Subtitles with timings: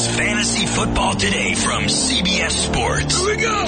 [0.00, 3.18] is Fantasy Football Today from CBS Sports.
[3.18, 3.64] Here we go.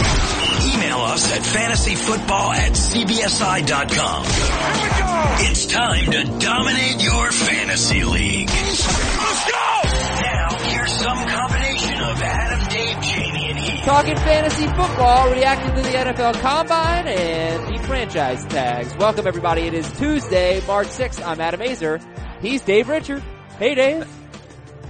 [0.74, 4.24] Email us at fantasyfootball at cbsi.com.
[4.24, 5.50] Here we go.
[5.50, 8.48] It's time to dominate your fantasy league.
[8.48, 9.80] Let's go.
[10.22, 13.84] Now, here's some combination of Adam, Dave, Jamie, and Heath.
[13.84, 18.94] Talking fantasy football, reacting to the NFL Combine and the franchise tags.
[18.96, 19.62] Welcome everybody.
[19.62, 21.26] It is Tuesday, March 6th.
[21.26, 22.02] I'm Adam Aizer.
[22.40, 23.22] He's Dave Richard.
[23.58, 24.08] Hey Dave.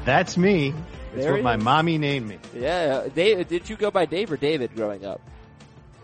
[0.05, 0.75] That's me.
[1.13, 1.63] That's There what my is.
[1.63, 2.39] mommy named me.
[2.55, 5.21] Yeah, Dave, did you go by Dave or David growing up?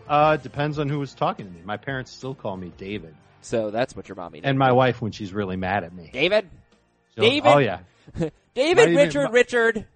[0.08, 1.60] Uh, it depends on who was talking to me.
[1.64, 3.14] My parents still call me David.
[3.40, 4.46] So that's what your mommy named.
[4.46, 6.10] And my wife when she's really mad at me.
[6.12, 6.48] David?
[7.14, 7.50] She'll- David?
[7.52, 7.80] Oh yeah.
[8.54, 9.86] David Richard mi- Richard.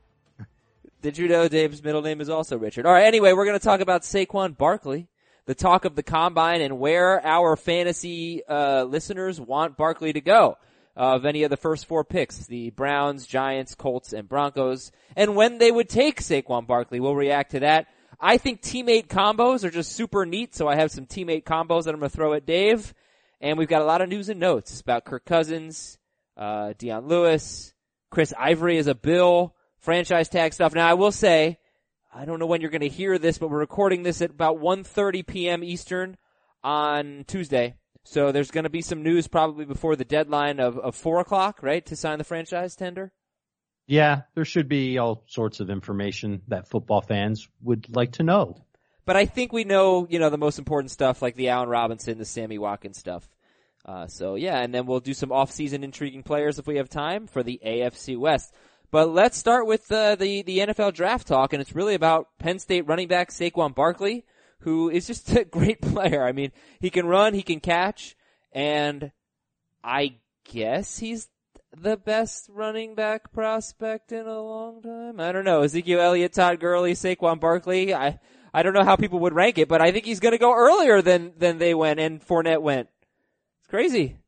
[1.01, 2.87] Did you know Dave's middle name is also Richard?
[2.87, 3.05] All right.
[3.05, 5.09] Anyway, we're going to talk about Saquon Barkley,
[5.47, 10.59] the talk of the combine, and where our fantasy uh, listeners want Barkley to go.
[10.95, 15.57] Of any of the first four picks, the Browns, Giants, Colts, and Broncos, and when
[15.57, 17.87] they would take Saquon Barkley, we'll react to that.
[18.21, 21.95] I think teammate combos are just super neat, so I have some teammate combos that
[21.95, 22.93] I'm to throw at Dave,
[23.41, 25.99] and we've got a lot of news and notes about Kirk Cousins,
[26.37, 27.73] uh, Dion Lewis,
[28.11, 30.75] Chris Ivory is a bill, franchise tag stuff.
[30.75, 31.59] Now I will say,
[32.15, 35.27] I don't know when you're to hear this, but we're recording this at about 1.30
[35.27, 35.65] p.m.
[35.65, 36.19] Eastern
[36.63, 37.75] on Tuesday.
[38.05, 41.63] So there's going to be some news probably before the deadline of, of 4 o'clock,
[41.63, 43.13] right, to sign the franchise tender?
[43.87, 48.57] Yeah, there should be all sorts of information that football fans would like to know.
[49.05, 52.19] But I think we know, you know, the most important stuff like the Allen Robinson,
[52.19, 53.29] the Sammy Watkins stuff.
[53.85, 57.27] Uh, so yeah, and then we'll do some off-season intriguing players if we have time
[57.27, 58.55] for the AFC West.
[58.93, 62.59] But let's start with uh, the the NFL draft talk, and it's really about Penn
[62.59, 64.25] State running back Saquon Barkley,
[64.63, 66.25] who is just a great player.
[66.25, 68.17] I mean, he can run, he can catch,
[68.53, 69.13] and
[69.83, 71.29] I guess he's
[71.77, 75.21] the best running back prospect in a long time.
[75.21, 75.63] I don't know.
[75.63, 77.95] Ezekiel Elliott, Todd Gurley, Saquon Barkley.
[77.95, 78.19] I
[78.55, 80.55] I don't know how people would rank it, but I think he's going to go
[80.55, 82.89] earlier than than they went and Fournette went.
[83.61, 84.19] It's crazy.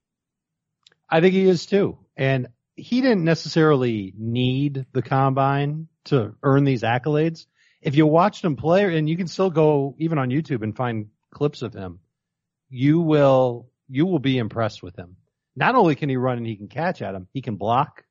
[1.08, 1.98] I think he is too.
[2.16, 7.46] And he didn't necessarily need the combine to earn these accolades.
[7.84, 11.08] If you watched him play, and you can still go even on YouTube and find
[11.30, 12.00] clips of him,
[12.70, 15.16] you will, you will be impressed with him.
[15.54, 18.04] Not only can he run and he can catch at him, he can block.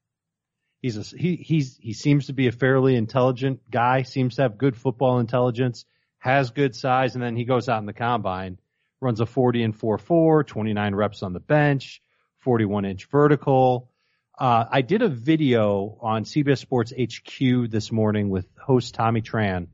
[0.83, 4.59] He's a, he, he's, he seems to be a fairly intelligent guy, seems to have
[4.59, 5.85] good football intelligence,
[6.19, 8.59] has good size, and then he goes out in the combine,
[9.01, 12.00] runs a 40 and 4-4, 29 reps on the bench,
[12.41, 13.89] 41 inch vertical.
[14.38, 19.67] Uh, I did a video on CBS Sports HQ this morning with host Tommy Tran,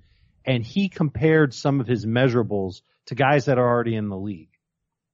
[0.44, 4.50] and he compared some of his measurables to guys that are already in the league.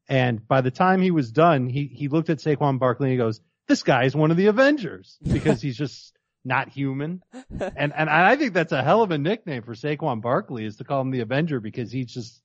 [0.07, 3.17] And by the time he was done, he, he looked at Saquon Barkley and he
[3.17, 6.13] goes, this guy is one of the Avengers because he's just
[6.43, 7.23] not human.
[7.77, 10.83] And, and I think that's a hell of a nickname for Saquon Barkley is to
[10.83, 12.41] call him the Avenger because he's just,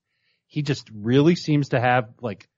[0.46, 2.48] he just really seems to have like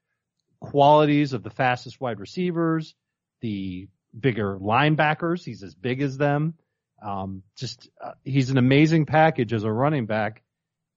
[0.61, 2.95] qualities of the fastest wide receivers,
[3.41, 5.45] the bigger linebackers.
[5.45, 6.55] He's as big as them.
[7.03, 10.43] Um, just, uh, he's an amazing package as a running back.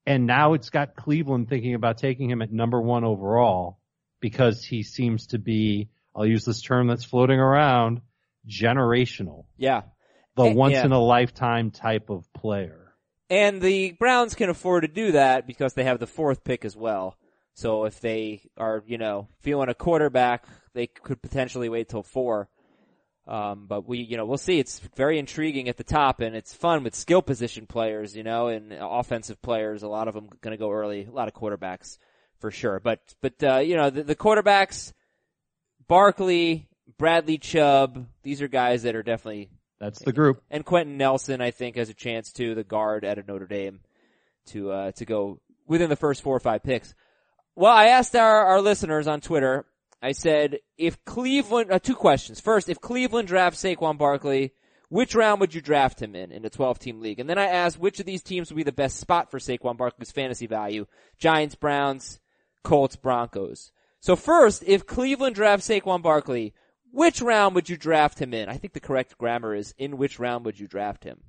[0.06, 3.80] And now it's got Cleveland thinking about taking him at number one overall
[4.20, 8.02] because he seems to be, I'll use this term that's floating around,
[8.48, 9.46] generational.
[9.58, 9.82] Yeah.
[10.36, 10.86] The Eh, once yeah.
[10.86, 12.94] in a lifetime type of player.
[13.30, 16.76] And the Browns can afford to do that because they have the fourth pick as
[16.76, 17.18] well.
[17.56, 22.50] So if they are, you know, feeling a quarterback, they could potentially wait till four.
[23.28, 24.60] Um, but we, you know, we'll see.
[24.60, 28.48] It's very intriguing at the top and it's fun with skill position players, you know,
[28.50, 29.82] and offensive players.
[29.82, 31.06] A lot of them going to go early.
[31.06, 31.98] A lot of quarterbacks
[32.40, 32.80] for sure.
[32.80, 34.94] But, but, uh, you know, the, the quarterbacks,
[35.88, 36.68] Barkley,
[37.00, 39.50] Bradley Chubb, these are guys that are definitely
[39.80, 40.44] That's the group.
[40.52, 43.80] and Quenton Nelson, I think, has a chance too, the guard out of Notre Dame,
[44.48, 46.94] to uh, to go within the first four or five picks.
[47.56, 49.66] Well, I asked our, our listeners on Twitter.
[50.02, 52.40] I said, if Cleveland, uh, two questions.
[52.40, 54.54] First, if Cleveland drafts Saquon Barkley,
[54.90, 57.20] which round would you draft him in in a 12 team league?
[57.20, 59.78] And then I asked which of these teams would be the best spot for Saquon
[59.78, 60.86] Barkley's fantasy value?
[61.18, 62.20] Giants, Browns,
[62.64, 63.72] Colts, Broncos.
[64.00, 66.54] So first, if Cleveland drafts Saquon Barkley,
[66.92, 68.48] which round would you draft him in?
[68.48, 71.24] I think the correct grammar is in which round would you draft him?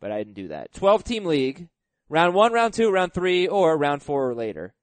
[0.00, 0.72] But I didn't do that.
[0.72, 1.68] 12 team league,
[2.08, 4.74] round one, round two, round three, or round four or later.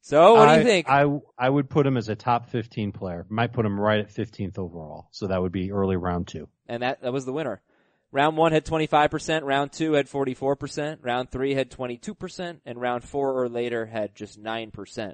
[0.00, 0.88] So what do you think?
[0.88, 1.04] I
[1.36, 3.26] I would put him as a top 15 player.
[3.28, 5.08] Might put him right at 15th overall.
[5.10, 6.48] So that would be early round two.
[6.68, 7.60] and that, that was the winner.
[8.10, 13.38] Round one had 25%, round two had 44%, round three had 22%, and round four
[13.38, 15.12] or later had just 9%.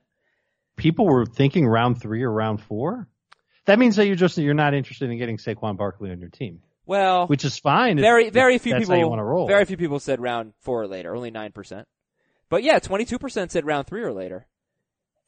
[0.76, 3.08] People were thinking round three or round four.
[3.66, 6.60] That means that you're just you're not interested in getting Saquon Barkley on your team.
[6.86, 7.96] Well, which is fine.
[7.98, 9.08] very, very few people.
[9.08, 9.48] Want to roll.
[9.48, 11.16] Very few people said round four or later.
[11.16, 11.88] Only nine percent.
[12.50, 14.46] But yeah, twenty-two percent said round three or later.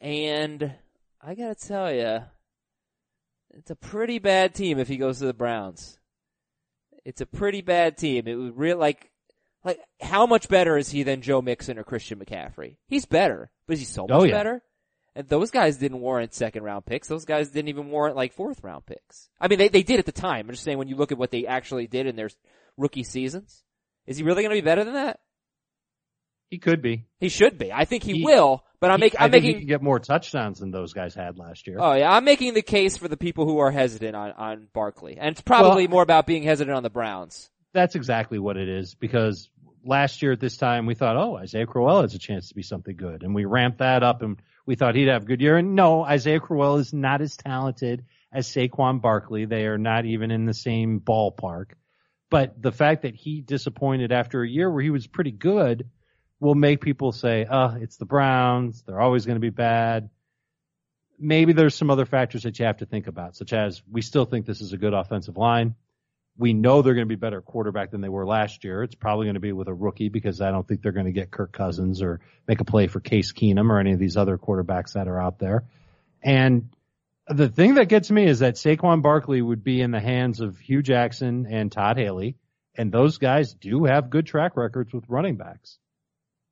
[0.00, 0.75] And
[1.22, 2.20] I gotta tell you,
[3.54, 5.98] it's a pretty bad team if he goes to the Browns.
[7.04, 8.26] It's a pretty bad team.
[8.26, 9.10] It would real like,
[9.64, 12.76] like how much better is he than Joe Mixon or Christian McCaffrey?
[12.88, 14.32] He's better, but is he so oh, much Oh, yeah.
[14.32, 14.62] better?
[15.14, 17.08] And those guys didn't warrant second round picks.
[17.08, 19.31] Those guys didn't even warrant like fourth round picks.
[19.40, 20.46] I mean, they, they did at the time.
[20.46, 22.28] I'm just saying when you look at what they actually did in their
[22.76, 23.62] rookie seasons,
[24.06, 25.20] is he really going to be better than that?
[26.50, 27.06] he could be.
[27.19, 27.72] He should be.
[27.72, 29.82] I think he, He- will, but I'm, make, I I'm think he making, could get
[29.82, 31.78] more touchdowns than those guys had last year.
[31.81, 35.19] oh yeah, I'm making the case for the people who are hesitant on, on Barkley.
[35.19, 37.50] And it's probably Well, more about being hesitant on the Browns.
[37.73, 39.50] That's exactly what it is because
[39.84, 42.62] last year at this time we thought, oh, Isaiah Crowell has a chance to be
[42.62, 45.56] something good, and we ramped that up and we thought he'd have a good year.
[45.56, 49.44] And no, Isaiah Crowell is not as talented as Saquon Barkley.
[49.44, 51.72] They are not even in the same ballpark.
[52.29, 55.88] But the fact that he disappointed after a year where he was pretty good
[56.40, 58.82] will make people say, oh, it's the Browns.
[58.82, 60.10] They're always going to be bad.
[61.18, 64.26] Maybe there's some other factors that you have to think about, such as we still
[64.26, 65.74] think this is a good offensive line.
[66.36, 68.82] We know they're going to be better quarterback than they were last year.
[68.82, 71.12] It's probably going to be with a rookie because I don't think they're going to
[71.12, 74.36] get Kirk Cousins or make a play for Case Keenum or any of these other
[74.36, 75.64] quarterbacks that are out there.
[76.22, 76.68] And
[77.28, 80.58] the thing that gets me is that Saquon Barkley would be in the hands of
[80.58, 82.36] Hue Jackson and Todd Haley,
[82.76, 85.78] and those guys do have good track records with running backs.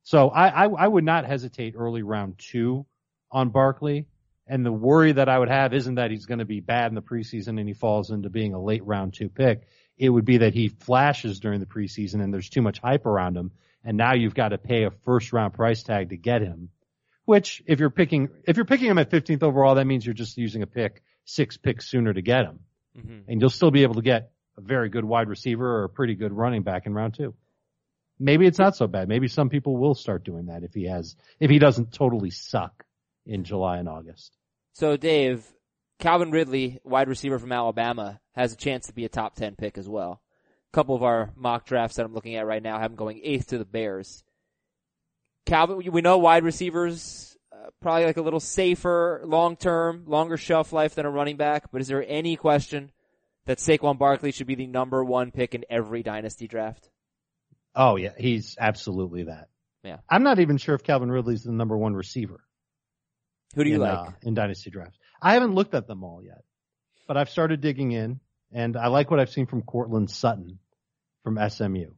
[0.05, 2.85] So I, I, I would not hesitate early round two
[3.31, 4.05] on Barkley.
[4.47, 6.95] And the worry that I would have isn't that he's going to be bad in
[6.95, 9.67] the preseason and he falls into being a late round two pick.
[9.97, 13.35] It would be that he flashes during the preseason and there's too much hype around
[13.35, 13.51] him.
[13.83, 16.69] And now you've got to pay a first round price tag to get him.
[17.25, 20.37] Which if you're picking, if you're picking him at 15th overall, that means you're just
[20.37, 22.59] using a pick six picks sooner to get him.
[22.95, 25.89] hmm And you'll still be able to get a very good wide receiver or a
[25.89, 27.33] pretty good running back in round two.
[28.19, 29.09] Maybe it's not so bad.
[29.09, 32.85] Maybe some people will start doing that if he has, if he doesn't totally suck
[33.25, 34.37] in July and August.
[34.73, 35.45] So Dave,
[35.99, 39.77] Calvin Ridley, wide receiver from Alabama, has a chance to be a top 10 pick
[39.77, 40.21] as well.
[40.71, 43.21] A couple of our mock drafts that I'm looking at right now have him going
[43.23, 44.23] eighth to the Bears.
[45.45, 50.73] Calvin, we know wide receivers, uh, probably like a little safer, long term, longer shelf
[50.73, 52.91] life than a running back, but is there any question
[53.45, 56.89] that Saquon Barkley should be the number one pick in every dynasty draft?
[57.75, 59.49] Oh yeah, he's absolutely that.
[59.83, 59.97] Yeah.
[60.09, 62.43] I'm not even sure if Calvin Ridley's the number one receiver.
[63.55, 64.09] Who do you in, like?
[64.09, 64.97] uh, in dynasty drafts?
[65.21, 66.43] I haven't looked at them all yet,
[67.07, 68.19] but I've started digging in,
[68.51, 70.59] and I like what I've seen from Courtland Sutton
[71.23, 71.91] from SMU.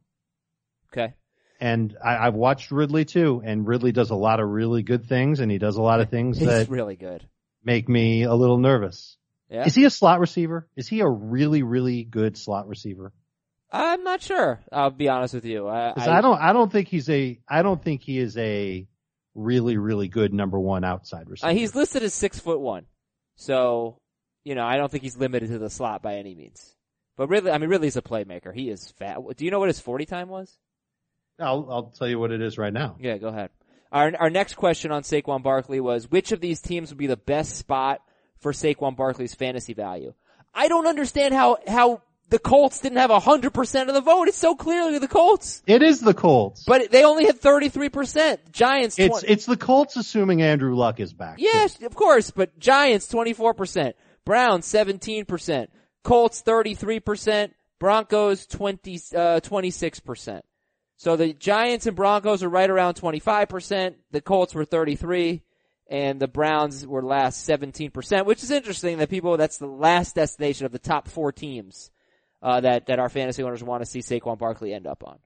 [0.92, 1.14] okay.
[1.60, 5.40] And I, I've watched Ridley too, and Ridley does a lot of really good things,
[5.40, 7.26] and he does a lot of things He's that really good.
[7.64, 9.16] make me a little nervous.
[9.50, 9.64] Yeah.
[9.64, 10.68] Is he a slot receiver?
[10.76, 13.12] Is he a really, really good slot receiver?
[13.70, 14.60] I'm not sure.
[14.72, 15.68] I'll be honest with you.
[15.68, 18.86] I, 'Cause I, don't, I don't think he's a, I don't think he is a
[19.34, 21.50] really, really good number one outside receiver.
[21.50, 22.86] Uh, he's listed as six foot one,
[23.36, 23.98] so
[24.44, 26.74] you know I don't think he's limited to the slot by any means.
[27.16, 28.54] But really, I mean Ridley's a playmaker.
[28.54, 29.18] He is fat.
[29.36, 30.56] Do you know what his forty time was?
[31.38, 32.96] I'll, I'll tell you what it is right now.
[32.98, 33.50] Yeah, go ahead.
[33.92, 37.16] Our our next question on Saquon Barkley was which of these teams would be the
[37.16, 38.00] best spot
[38.38, 40.14] for Saquon Barkley's fantasy value?
[40.54, 44.28] I don't understand how how the Colts didn't have hundred percent of the vote.
[44.28, 46.64] It's so clearly the Colts, It is the Colts.
[46.66, 48.52] but they only had thirty three percent.
[48.52, 48.98] Giants.
[48.98, 51.36] it's, it's the Colts assuming Andrew Luck is back.
[51.38, 55.68] Yes, of course, but Giants 24%, Browns 17%,
[56.04, 60.42] Colts 33%, Broncos 20, uh, 26%.
[60.96, 65.42] So the Giants and Broncos are right around 25%, the Colts were 33,
[65.88, 70.66] and the Browns were last 17%, which is interesting that people, that's the last destination
[70.66, 71.90] of the top four teams,
[72.42, 75.18] uh, that, that our fantasy owners want to see Saquon Barkley end up on.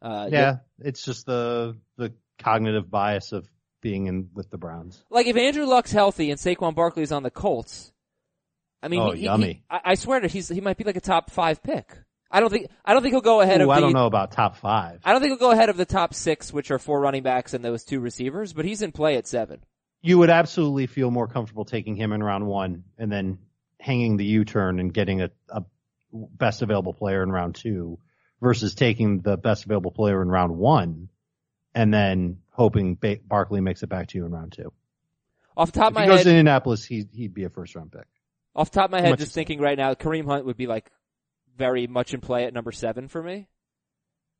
[0.00, 0.56] Uh, Yeah.
[0.80, 3.46] It's just the, the cognitive bias of
[3.80, 5.02] being in with the Browns.
[5.10, 7.92] Like if Andrew Luck's healthy and Saquon Barkley's on the Colts,
[8.82, 9.46] I mean, Oh, he, yummy.
[9.46, 11.96] he- I, I swear to he's he might be like a top five pick.
[12.34, 13.80] I don't think I don't think he'll go ahead Ooh, of I the.
[13.82, 15.00] don't know about top five.
[15.04, 17.52] I don't think he'll go ahead of the top six, which are four running backs
[17.54, 18.52] and those two receivers.
[18.54, 19.60] But he's in play at seven.
[20.00, 23.38] You would absolutely feel more comfortable taking him in round one and then
[23.82, 25.64] hanging the U-turn and getting a, a
[26.12, 27.98] best available player in round two
[28.40, 31.08] versus taking the best available player in round one
[31.74, 34.72] and then hoping ba- Barkley makes it back to you in round two.
[35.56, 37.74] Off the top of my he goes head, to Indianapolis, he, he'd be a first
[37.74, 38.06] round pick.
[38.54, 40.90] off the top of my head, just thinking right now, Kareem Hunt would be like
[41.56, 43.48] very much in play at number seven for me.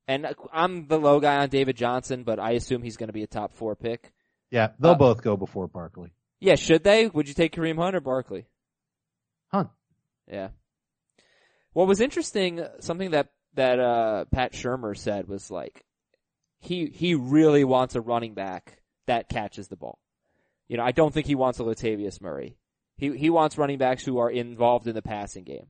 [0.09, 3.23] And I'm the low guy on David Johnson, but I assume he's going to be
[3.23, 4.13] a top four pick.
[4.51, 6.13] Yeah, they'll Uh, both go before Barkley.
[6.41, 7.07] Yeah, should they?
[7.07, 8.47] Would you take Kareem Hunt or Barkley?
[10.31, 10.49] Yeah.
[11.73, 15.85] What was interesting, something that that uh, Pat Shurmur said was like,
[16.59, 19.99] he he really wants a running back that catches the ball.
[20.69, 22.57] You know, I don't think he wants a Latavius Murray.
[22.97, 25.67] He he wants running backs who are involved in the passing game.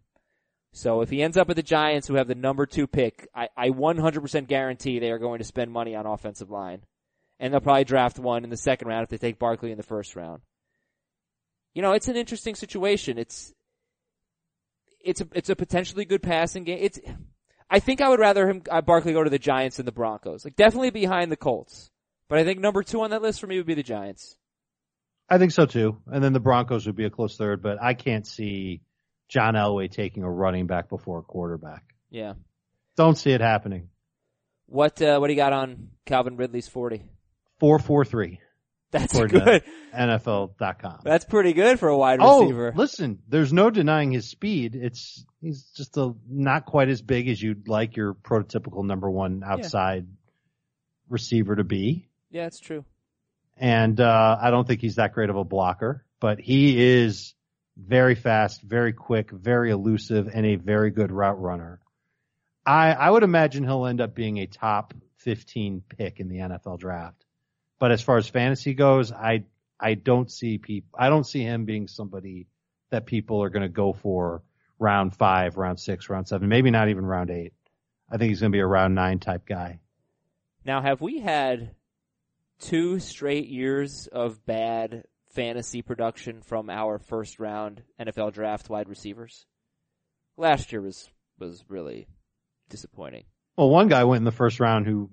[0.73, 3.49] So if he ends up at the Giants who have the number two pick, I,
[3.57, 6.83] I 100% guarantee they are going to spend money on offensive line.
[7.39, 9.83] And they'll probably draft one in the second round if they take Barkley in the
[9.83, 10.43] first round.
[11.75, 13.19] You know, it's an interesting situation.
[13.19, 13.53] It's,
[15.05, 16.79] it's a, it's a potentially good passing game.
[16.81, 17.01] It's,
[17.71, 20.45] I think I would rather him, uh, Barkley go to the Giants than the Broncos.
[20.45, 21.91] Like definitely behind the Colts.
[22.29, 24.37] But I think number two on that list for me would be the Giants.
[25.29, 25.99] I think so too.
[26.07, 28.83] And then the Broncos would be a close third, but I can't see
[29.29, 31.85] John Elway taking a running back before a quarterback.
[32.11, 32.35] Yeah.
[32.97, 33.89] Don't see it happening.
[34.67, 37.05] What uh, what do you got on Calvin Ridley's forty?
[37.61, 38.41] Four four three.
[38.93, 39.65] That's good.
[39.95, 41.01] NFL.com.
[41.03, 42.31] That's pretty good for a wide receiver.
[42.31, 42.73] oh, receiver.
[42.77, 44.75] listen, there's no denying his speed.
[44.75, 49.43] It's he's just a not quite as big as you'd like your prototypical number one
[49.45, 50.17] outside yeah.
[51.09, 52.09] receiver to be.
[52.31, 52.85] Yeah, it's true.
[53.57, 57.35] And uh, I don't think he's that great of a blocker, but he is
[57.77, 61.81] very fast, very quick, very elusive, and a very good route runner.
[62.65, 66.79] I, I would imagine he'll end up being a top 15 pick in the NFL
[66.79, 67.22] draft.
[67.83, 69.43] But as far as fantasy goes, I,
[69.81, 72.47] I don't see people, I don't see him being somebody
[72.93, 74.45] that people are going to go for
[74.79, 77.55] round five, round six, round seven, maybe not even round eight.
[78.09, 79.81] I think he's going to be a round nine type guy.
[80.65, 81.75] Now, have we had
[82.61, 89.45] two straight years of bad fantasy production from our first round NFL draft wide receivers.
[90.37, 91.11] Last year was
[91.41, 92.07] was really
[92.71, 93.25] disappointing.
[93.57, 95.11] Well, one guy went in the first round who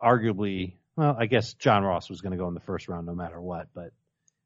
[0.00, 3.14] arguably, well, I guess John Ross was going to go in the first round no
[3.14, 3.92] matter what, but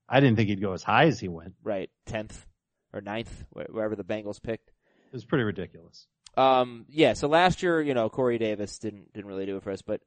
[0.09, 1.55] I didn't think he'd go as high as he went.
[1.63, 2.47] Right, tenth
[2.93, 4.69] or ninth, wherever the Bengals picked.
[4.69, 6.07] It was pretty ridiculous.
[6.37, 7.15] Um, yeah.
[7.15, 10.01] So last year, you know, Corey Davis didn't didn't really do it for us, but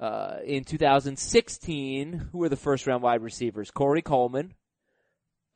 [0.00, 3.70] uh, in 2016, who were the first round wide receivers?
[3.70, 4.54] Corey Coleman,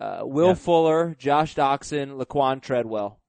[0.01, 0.55] uh, Will yeah.
[0.55, 3.21] Fuller, Josh Doctson, Laquan Treadwell.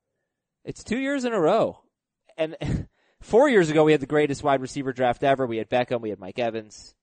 [0.66, 1.80] It's two years in a row.
[2.38, 2.56] And
[3.22, 5.46] four years ago, we had the greatest wide receiver draft ever.
[5.46, 6.96] We had Beckham, we had Mike Evans.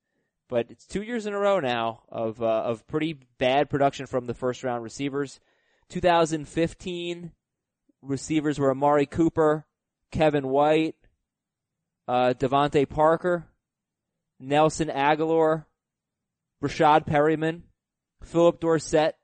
[0.49, 4.27] But it's two years in a row now of, uh, of pretty bad production from
[4.27, 5.41] the first round receivers.
[5.89, 7.33] 2015
[8.03, 9.67] receivers were Amari Cooper,
[10.13, 10.95] Kevin White,
[12.07, 13.47] uh, DeVante Parker,
[14.39, 15.65] Nelson Agholor,
[16.63, 17.63] Breshad Perriman,
[18.23, 19.17] Phillip Dorsett.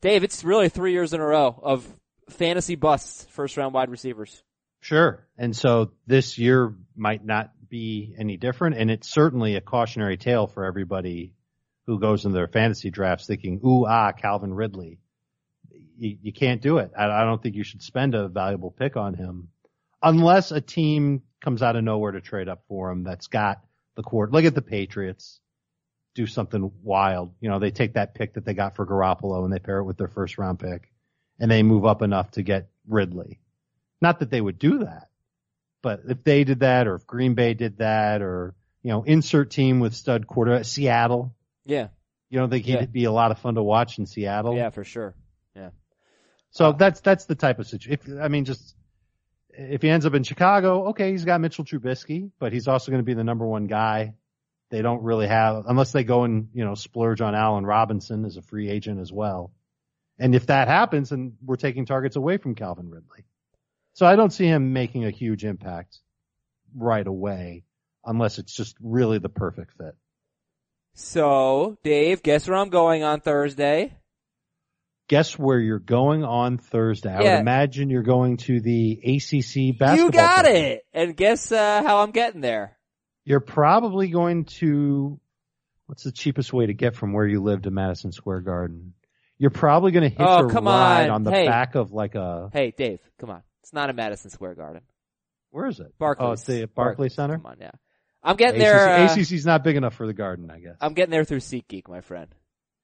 [0.00, 1.86] Dave, it's really three years in a row of
[2.28, 4.42] fantasy busts, first round wide receivers.
[4.84, 5.26] Sure.
[5.38, 8.76] And so this year might not be any different.
[8.76, 11.32] And it's certainly a cautionary tale for everybody
[11.86, 14.98] who goes into their fantasy drafts thinking, ooh, ah, Calvin Ridley.
[15.96, 16.90] You, you can't do it.
[16.98, 19.48] I, I don't think you should spend a valuable pick on him
[20.02, 23.64] unless a team comes out of nowhere to trade up for him that's got
[23.96, 24.32] the court.
[24.32, 25.40] Look at the Patriots
[26.14, 27.32] do something wild.
[27.40, 29.84] You know, they take that pick that they got for Garoppolo and they pair it
[29.84, 30.92] with their first round pick
[31.40, 33.40] and they move up enough to get Ridley.
[34.04, 35.08] Not that they would do that,
[35.80, 39.50] but if they did that or if Green Bay did that or, you know, insert
[39.50, 41.34] team with stud quarter, Seattle.
[41.64, 41.88] Yeah.
[42.28, 42.84] You know, they could yeah.
[42.84, 44.54] be a lot of fun to watch in Seattle.
[44.54, 45.14] Yeah, for sure.
[45.56, 45.70] Yeah.
[46.50, 47.98] So uh, that's, that's the type of situation.
[48.12, 48.76] If, I mean, just
[49.48, 53.02] if he ends up in Chicago, okay, he's got Mitchell Trubisky, but he's also going
[53.02, 54.12] to be the number one guy.
[54.68, 58.36] They don't really have, unless they go and, you know, splurge on Allen Robinson as
[58.36, 59.52] a free agent as well.
[60.18, 63.24] And if that happens, then we're taking targets away from Calvin Ridley.
[63.94, 65.98] So I don't see him making a huge impact
[66.76, 67.64] right away
[68.04, 69.96] unless it's just really the perfect fit.
[70.94, 73.96] So, Dave, guess where I'm going on Thursday?
[75.08, 77.12] guess where you're going on Thursday.
[77.12, 77.32] I yeah.
[77.34, 79.96] would imagine you're going to the ACC basketball.
[79.96, 80.66] You got tournament.
[80.66, 80.86] it.
[80.92, 82.76] And guess uh, how I'm getting there.
[83.24, 85.18] You're probably going to.
[85.86, 88.94] What's the cheapest way to get from where you live to Madison Square Garden?
[89.38, 91.10] You're probably going to hitch oh, a ride on.
[91.10, 91.46] on the hey.
[91.46, 92.50] back of like a.
[92.52, 93.42] Hey, Dave, come on.
[93.64, 94.82] It's not a Madison Square Garden.
[95.48, 95.94] Where is it?
[95.98, 96.28] Barclays.
[96.28, 97.38] Oh, it's the Barclay Center.
[97.38, 97.70] Come on, yeah.
[98.22, 98.88] I'm getting ACC, there.
[98.90, 100.76] Uh, ACC's not big enough for the Garden, I guess.
[100.82, 102.28] I'm getting there through SeatGeek, my friend.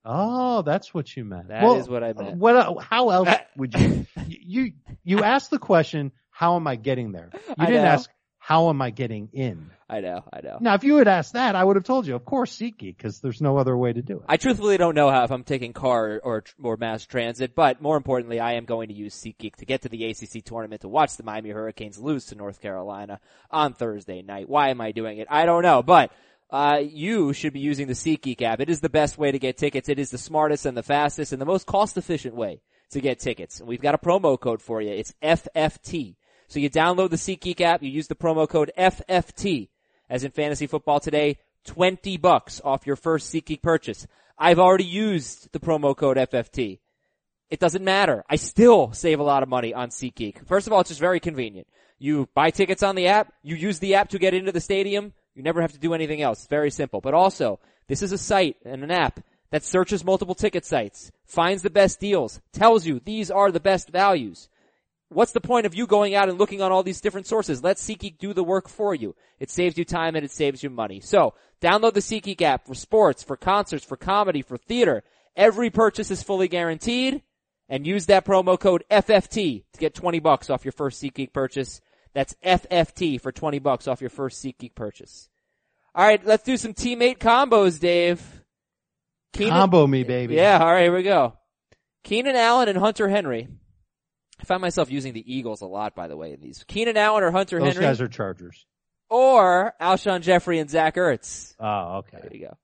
[0.06, 1.48] Oh, that's what you meant.
[1.48, 2.38] That well, is what I meant.
[2.38, 2.82] What?
[2.82, 4.06] How else would you?
[4.26, 4.72] you
[5.04, 7.90] you asked the question, "How am I getting there?" You I didn't know.
[7.90, 8.10] ask,
[8.40, 10.58] "How am I getting in?" I know, I know.
[10.60, 13.20] Now, if you had asked that, I would have told you, of course, SeatGeek, because
[13.20, 14.24] there's no other way to do it.
[14.28, 17.96] I truthfully don't know how if I'm taking car or or mass transit, but more
[17.96, 21.16] importantly, I am going to use SeatGeek to get to the ACC tournament to watch
[21.16, 23.20] the Miami Hurricanes lose to North Carolina
[23.50, 24.48] on Thursday night.
[24.48, 25.28] Why am I doing it?
[25.30, 26.12] I don't know, but
[26.50, 28.60] uh, you should be using the SeatGeek app.
[28.60, 29.88] It is the best way to get tickets.
[29.88, 33.20] It is the smartest and the fastest and the most cost efficient way to get
[33.20, 33.60] tickets.
[33.60, 34.90] And we've got a promo code for you.
[34.90, 36.16] It's FFT.
[36.50, 39.68] So you download the SeatGeek app, you use the promo code FFT,
[40.08, 44.08] as in fantasy football today, 20 bucks off your first SeatGeek purchase.
[44.36, 46.80] I've already used the promo code FFT.
[47.50, 48.24] It doesn't matter.
[48.28, 50.44] I still save a lot of money on SeatGeek.
[50.44, 51.68] First of all, it's just very convenient.
[52.00, 55.12] You buy tickets on the app, you use the app to get into the stadium,
[55.36, 56.48] you never have to do anything else.
[56.48, 57.00] Very simple.
[57.00, 61.62] But also, this is a site and an app that searches multiple ticket sites, finds
[61.62, 64.48] the best deals, tells you these are the best values.
[65.12, 67.64] What's the point of you going out and looking on all these different sources?
[67.64, 69.16] Let SeatGeek do the work for you.
[69.40, 71.00] It saves you time and it saves you money.
[71.00, 75.02] So, download the SeatGeek app for sports, for concerts, for comedy, for theater.
[75.34, 77.22] Every purchase is fully guaranteed
[77.68, 81.80] and use that promo code FFT to get 20 bucks off your first SeatGeek purchase.
[82.14, 85.28] That's FFT for 20 bucks off your first SeatGeek purchase.
[85.92, 88.22] All right, let's do some teammate combos, Dave.
[89.32, 90.34] Keenan, Combo me, baby.
[90.36, 91.36] Yeah, all right, here we go.
[92.04, 93.48] Keenan Allen and Hunter Henry.
[94.40, 96.64] I find myself using the Eagles a lot, by the way, in these.
[96.66, 97.82] Keenan Allen or Hunter Those Henry.
[97.82, 98.64] guys are Chargers.
[99.10, 101.54] Or Alshon Jeffery and Zach Ertz.
[101.58, 102.18] Oh, okay.
[102.22, 102.56] There you go.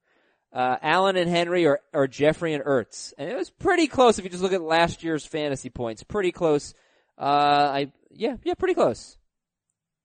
[0.52, 3.12] Uh, Allen and Henry or, or Jeffery and Ertz.
[3.18, 6.02] And it was pretty close if you just look at last year's fantasy points.
[6.02, 6.72] Pretty close.
[7.18, 9.18] Uh, I, yeah, yeah, pretty close.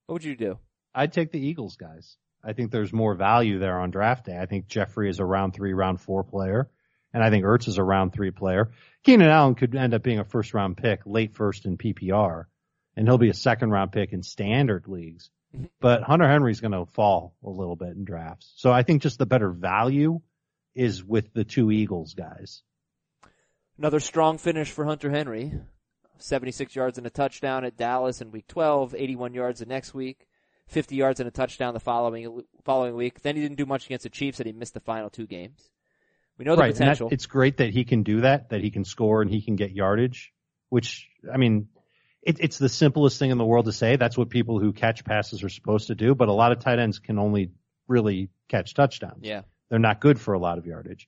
[0.07, 0.57] What would you do?
[0.93, 2.17] I'd take the Eagles guys.
[2.43, 4.37] I think there's more value there on draft day.
[4.37, 6.69] I think Jeffery is a round three, round four player,
[7.13, 8.71] and I think Ertz is a round three player.
[9.03, 12.45] Keenan Allen could end up being a first round pick, late first in PPR,
[12.95, 15.29] and he'll be a second round pick in standard leagues.
[15.55, 15.65] Mm-hmm.
[15.79, 18.53] But Hunter Henry's going to fall a little bit in drafts.
[18.55, 20.21] So I think just the better value
[20.75, 22.63] is with the two Eagles guys.
[23.77, 25.53] Another strong finish for Hunter Henry.
[26.17, 30.27] 76 yards and a touchdown at Dallas in week 12, 81 yards the next week.
[30.67, 33.21] 50 yards and a touchdown the following following week.
[33.21, 35.69] Then he didn't do much against the Chiefs, and he missed the final two games.
[36.41, 37.09] We know the right, potential.
[37.09, 39.55] That, it's great that he can do that, that he can score and he can
[39.55, 40.33] get yardage.
[40.69, 41.67] Which I mean,
[42.23, 43.95] it, it's the simplest thing in the world to say.
[43.95, 46.15] That's what people who catch passes are supposed to do.
[46.15, 47.51] But a lot of tight ends can only
[47.87, 49.19] really catch touchdowns.
[49.21, 51.07] Yeah, they're not good for a lot of yardage.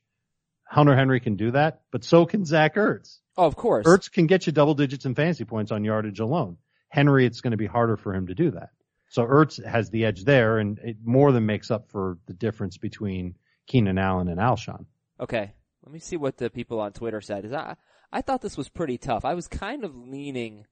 [0.68, 3.18] Hunter Henry can do that, but so can Zach Ertz.
[3.36, 3.88] Oh, of course.
[3.88, 6.58] Ertz can get you double digits in fantasy points on yardage alone.
[6.90, 8.70] Henry, it's going to be harder for him to do that.
[9.10, 12.78] So Ertz has the edge there, and it more than makes up for the difference
[12.78, 13.34] between
[13.66, 14.86] Keenan Allen and Alshon.
[15.20, 17.46] Okay, let me see what the people on Twitter said.
[17.46, 17.76] Is I
[18.12, 19.26] I thought this was pretty tough.
[19.26, 20.66] I was kind of leaning.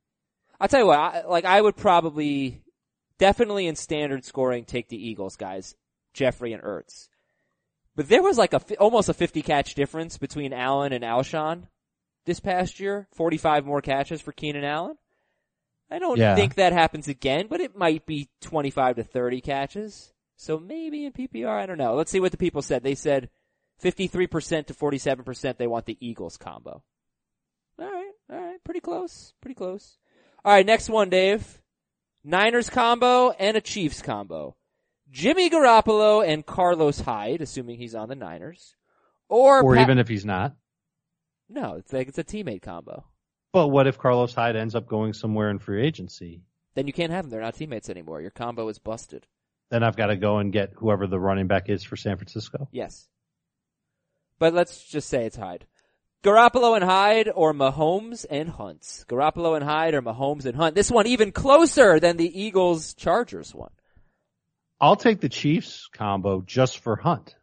[0.60, 2.64] I'll tell you what, I, like I would probably,
[3.18, 5.76] definitely in standard scoring, take the Eagles guys,
[6.14, 7.08] Jeffery and Ertz.
[7.96, 11.64] But there was like a almost a 50 catch difference between Allen and Alshon
[12.26, 13.08] this past year.
[13.14, 14.98] 45 more catches for Keenan Allen.
[15.90, 16.36] I don't yeah.
[16.36, 20.14] think that happens again, but it might be 25 to 30 catches.
[20.38, 21.96] So maybe in PPR, I don't know.
[21.96, 22.82] Let's see what the people said.
[22.82, 23.30] They said
[23.84, 26.84] 53% to 47% they want the Eagles combo.
[27.80, 29.98] Alright, alright, pretty close, pretty close.
[30.46, 31.62] Alright, next one, Dave.
[32.24, 34.56] Niners combo and a Chiefs combo.
[35.10, 38.76] Jimmy Garoppolo and Carlos Hyde, assuming he's on the Niners.
[39.28, 40.56] Or, or even if he's not.
[41.50, 43.06] No, it's like it's a teammate combo.
[43.52, 46.44] But what if Carlos Hyde ends up going somewhere in free agency?
[46.76, 47.32] Then you can't have them.
[47.32, 48.22] They're not teammates anymore.
[48.22, 49.28] Your combo is busted.
[49.70, 52.70] Then I've got to go and get whoever the running back is for San Francisco.
[52.72, 53.08] Yes.
[54.42, 55.68] But let's just say it's Hyde.
[56.24, 58.82] Garoppolo and Hyde or Mahomes and Hunt.
[59.08, 60.74] Garoppolo and Hyde or Mahomes and Hunt.
[60.74, 63.70] This one even closer than the Eagles Chargers one.
[64.80, 67.36] I'll take the Chiefs combo just for Hunt.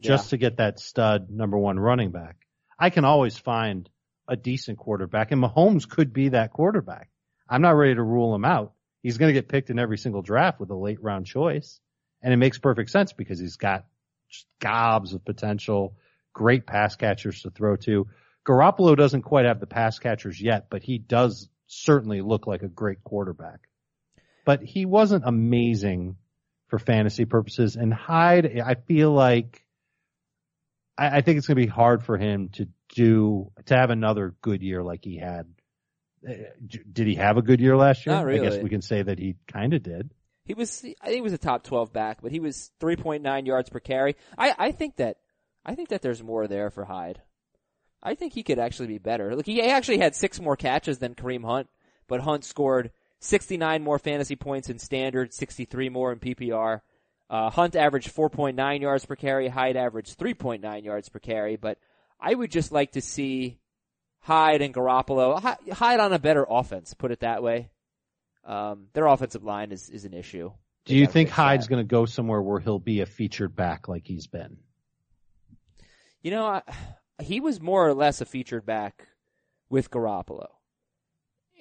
[0.00, 0.30] Just yeah.
[0.30, 2.34] to get that stud number one running back.
[2.76, 3.88] I can always find
[4.26, 7.08] a decent quarterback, and Mahomes could be that quarterback.
[7.48, 8.72] I'm not ready to rule him out.
[9.00, 11.78] He's going to get picked in every single draft with a late round choice,
[12.20, 13.84] and it makes perfect sense because he's got
[14.28, 15.94] just gobs of potential,
[16.36, 18.06] great pass catchers to throw to.
[18.46, 22.68] Garoppolo doesn't quite have the pass catchers yet, but he does certainly look like a
[22.68, 23.60] great quarterback.
[24.44, 26.16] But he wasn't amazing
[26.68, 29.64] for fantasy purposes, and Hyde, I feel like
[30.98, 34.34] I, I think it's going to be hard for him to do to have another
[34.42, 35.46] good year like he had.
[36.28, 36.34] Uh,
[36.92, 38.14] did he have a good year last year?
[38.14, 38.46] Not really.
[38.46, 40.10] I guess we can say that he kind of did.
[40.44, 43.70] He was, I think he was a top 12 back, but he was 3.9 yards
[43.70, 44.16] per carry.
[44.36, 45.16] I, I think that,
[45.66, 47.20] I think that there's more there for Hyde.
[48.02, 49.34] I think he could actually be better.
[49.34, 51.68] Look, he actually had six more catches than Kareem Hunt,
[52.06, 56.82] but Hunt scored 69 more fantasy points in standard, 63 more in PPR.
[57.28, 59.48] Uh, Hunt averaged 4.9 yards per carry.
[59.48, 61.56] Hyde averaged 3.9 yards per carry.
[61.56, 61.78] But
[62.20, 63.58] I would just like to see
[64.20, 65.40] Hyde and Garoppolo
[65.72, 66.94] Hyde on a better offense.
[66.94, 67.70] Put it that way.
[68.44, 70.52] Um, their offensive line is is an issue.
[70.84, 74.06] Do you think Hyde's going to go somewhere where he'll be a featured back like
[74.06, 74.58] he's been?
[76.26, 76.62] You know, I,
[77.22, 79.06] he was more or less a featured back
[79.70, 80.48] with Garoppolo.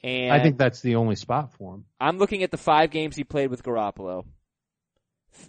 [0.04, 1.86] And I think that's the only spot for him.
[2.00, 4.26] I'm looking at the five games he played with Garoppolo.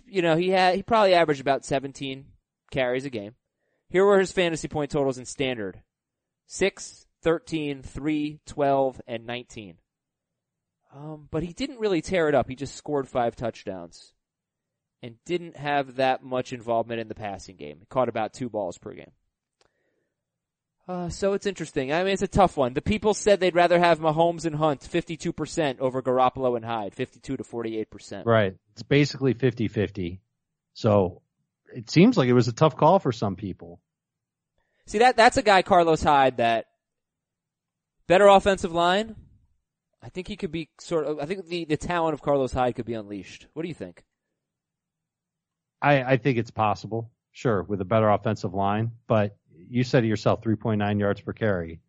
[0.06, 2.26] You know, he had he probably averaged about 17
[2.70, 3.34] carries a game.
[3.88, 5.80] Here were his fantasy point totals in standard.
[6.48, 9.78] 6, 13, 3, 12, and 19.
[10.94, 12.50] Um, but he didn't really tear it up.
[12.50, 14.12] He just scored five touchdowns
[15.02, 17.78] and didn't have that much involvement in the passing game.
[17.80, 19.12] He caught about two balls per game.
[20.88, 21.92] Uh, so it's interesting.
[21.92, 22.72] I mean, it's a tough one.
[22.72, 27.36] The people said they'd rather have Mahomes and Hunt 52% over Garoppolo and Hyde, 52
[27.36, 28.24] to 48%.
[28.24, 28.54] Right.
[28.72, 30.20] It's basically 50-50.
[30.74, 31.22] So
[31.74, 33.80] it seems like it was a tough call for some people.
[34.86, 36.66] See that that's a guy Carlos Hyde that
[38.06, 39.16] better offensive line.
[40.00, 41.18] I think he could be sort of.
[41.18, 43.48] I think the the talent of Carlos Hyde could be unleashed.
[43.52, 44.04] What do you think?
[45.80, 48.92] I, I think it's possible, sure, with a better offensive line.
[49.06, 49.36] But
[49.68, 51.80] you said to yourself, 3.9 yards per carry.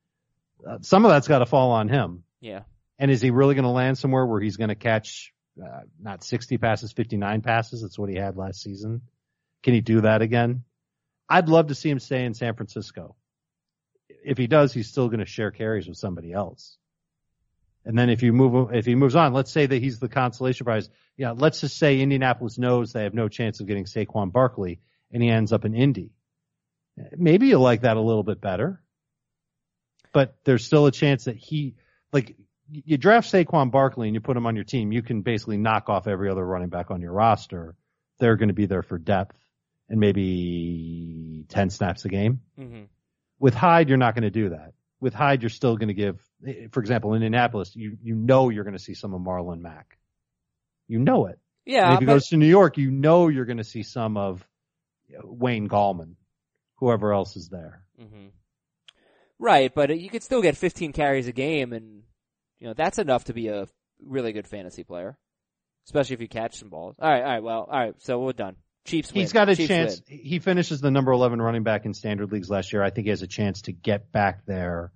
[0.67, 2.23] Uh, some of that's got to fall on him.
[2.41, 2.61] Yeah.
[2.99, 6.23] And is he really going to land somewhere where he's going to catch uh, not
[6.23, 7.81] 60 passes, 59 passes?
[7.81, 9.01] That's what he had last season.
[9.63, 10.63] Can he do that again?
[11.29, 13.15] I'd love to see him stay in San Francisco.
[14.23, 16.77] If he does, he's still going to share carries with somebody else.
[17.85, 20.65] And then if you move, if he moves on, let's say that he's the consolation
[20.65, 20.89] prize.
[21.17, 24.79] Yeah, let's just say Indianapolis knows they have no chance of getting Saquon Barkley
[25.11, 26.11] and he ends up in Indy.
[27.15, 28.81] Maybe you'll like that a little bit better.
[30.13, 31.75] But there's still a chance that he,
[32.11, 32.35] like,
[32.69, 35.89] you draft Saquon Barkley and you put him on your team, you can basically knock
[35.89, 37.75] off every other running back on your roster.
[38.19, 39.37] They're going to be there for depth
[39.89, 42.41] and maybe 10 snaps a game.
[42.59, 42.83] Mm-hmm.
[43.39, 44.73] With Hyde, you're not going to do that.
[44.99, 46.19] With Hyde, you're still going to give,
[46.71, 49.97] for example, in Indianapolis, you, you know you're going to see some of Marlon Mack.
[50.87, 51.39] You know it.
[51.65, 51.85] Yeah.
[51.85, 54.17] And if he but- goes to New York, you know you're going to see some
[54.17, 54.45] of
[55.23, 56.15] Wayne Gallman,
[56.75, 57.83] whoever else is there.
[58.01, 58.27] Mm-hmm.
[59.39, 62.01] Right, but you could still get 15 carries a game, and
[62.59, 63.67] you know that's enough to be a
[64.03, 65.15] really good fantasy player,
[65.85, 66.95] especially if you catch some balls.
[66.99, 68.55] All right, all right, well, all right, so we're done.
[68.85, 69.21] Chiefs win.
[69.21, 70.01] He's got a Chiefs chance.
[70.09, 70.19] win.
[70.23, 72.81] He finishes the number 11 running back in standard leagues last year.
[72.81, 74.91] I think he has a chance to get back there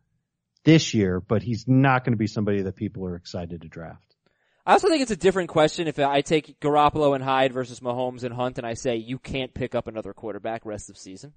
[0.64, 4.11] this year, but he's not going to be somebody that people are excited to draft.
[4.66, 8.24] I also think it's a different question if I take Garoppolo and Hyde versus Mahomes
[8.24, 11.34] and Hunt, and I say you can't pick up another quarterback rest of season.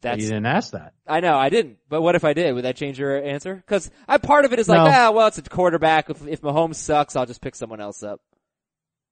[0.00, 0.94] That's you didn't ask that.
[1.06, 2.52] I know I didn't, but what if I did?
[2.54, 3.54] Would that change your answer?
[3.54, 4.90] Because I part of it is like, No.
[4.90, 6.10] ah, well, it's a quarterback.
[6.10, 8.20] If, if Mahomes sucks, I'll just pick someone else up.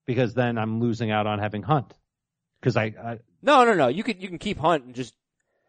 [0.06, 1.94] because then I'm losing out on having Hunt.
[2.60, 3.86] Because I, I No, no, no.
[3.88, 5.14] You can you can keep Hunt and just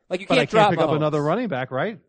[0.09, 1.99] like you can't can't pick up another running back, right?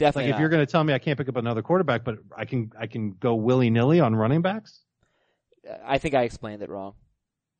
[0.00, 0.30] Definitely.
[0.32, 2.46] Like if you're going to tell me I can't pick up another quarterback, but I
[2.46, 4.80] can I can go willy nilly on running backs.
[5.86, 6.94] I think I explained it wrong.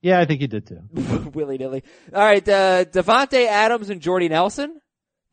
[0.00, 0.80] Yeah, I think you did too.
[1.34, 1.84] Willy nilly.
[2.14, 4.80] All right, uh, Davante Adams and Jordy Nelson,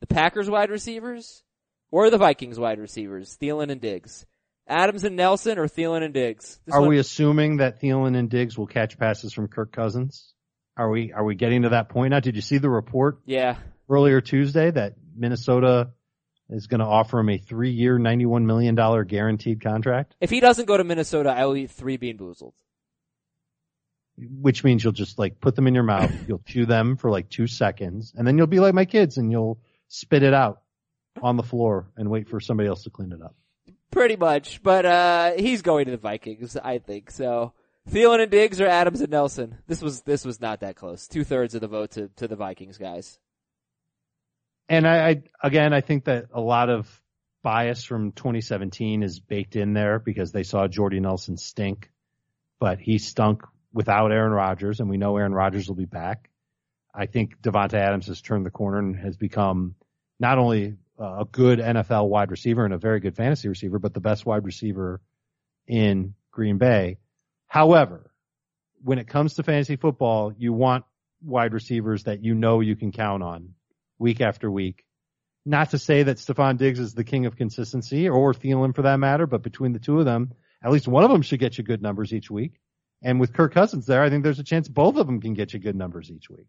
[0.00, 1.42] the Packers wide receivers,
[1.90, 4.26] or the Vikings wide receivers, Thielen and Diggs.
[4.68, 6.60] Adams and Nelson, or Thielen and Diggs.
[6.66, 10.34] This Are one- we assuming that Thielen and Diggs will catch passes from Kirk Cousins?
[10.76, 12.20] Are we are we getting to that point now?
[12.20, 13.56] Did you see the report Yeah.
[13.88, 15.92] earlier Tuesday that Minnesota
[16.50, 20.30] is going to offer him a three year, ninety one million dollar guaranteed contract, If
[20.30, 22.52] he doesn't go to Minnesota, I will eat three BeanBoozled.
[24.16, 27.28] which means you'll just like put them in your mouth, you'll chew them for like
[27.28, 29.58] two seconds, and then you'll be like my kids and you'll
[29.88, 30.62] spit it out
[31.22, 33.34] on the floor and wait for somebody else to clean it up.
[33.90, 37.10] Pretty much, but uh he's going to the Vikings, I think.
[37.10, 37.52] So
[37.90, 39.56] Thielen and Diggs or Adams and Nelson.
[39.66, 41.08] This was this was not that close.
[41.08, 43.18] Two thirds of the vote to, to the Vikings guys.
[44.68, 46.88] And I, I again, I think that a lot of
[47.42, 51.90] bias from 2017 is baked in there because they saw Jordy Nelson stink,
[52.58, 56.30] but he stunk without Aaron Rodgers, and we know Aaron Rodgers will be back.
[56.94, 59.76] I think Davante Adams has turned the corner and has become
[60.18, 64.00] not only a good NFL wide receiver and a very good fantasy receiver, but the
[64.00, 65.00] best wide receiver
[65.66, 66.98] in Green Bay.
[67.46, 68.10] However,
[68.82, 70.84] when it comes to fantasy football, you want
[71.22, 73.54] wide receivers that you know you can count on
[73.98, 74.84] week after week.
[75.44, 78.98] Not to say that Stefon Diggs is the king of consistency or Thielen for that
[78.98, 80.32] matter, but between the two of them,
[80.62, 82.60] at least one of them should get you good numbers each week.
[83.02, 85.52] And with Kirk Cousins there, I think there's a chance both of them can get
[85.52, 86.48] you good numbers each week.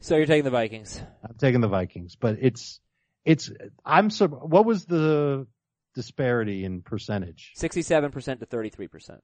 [0.00, 1.02] So you're taking the Vikings.
[1.22, 2.80] I'm taking the Vikings, but it's,
[3.24, 3.50] it's,
[3.84, 5.46] I'm so, what was the
[5.94, 7.52] disparity in percentage?
[7.58, 9.10] 67% to 33%.
[9.10, 9.18] Uh,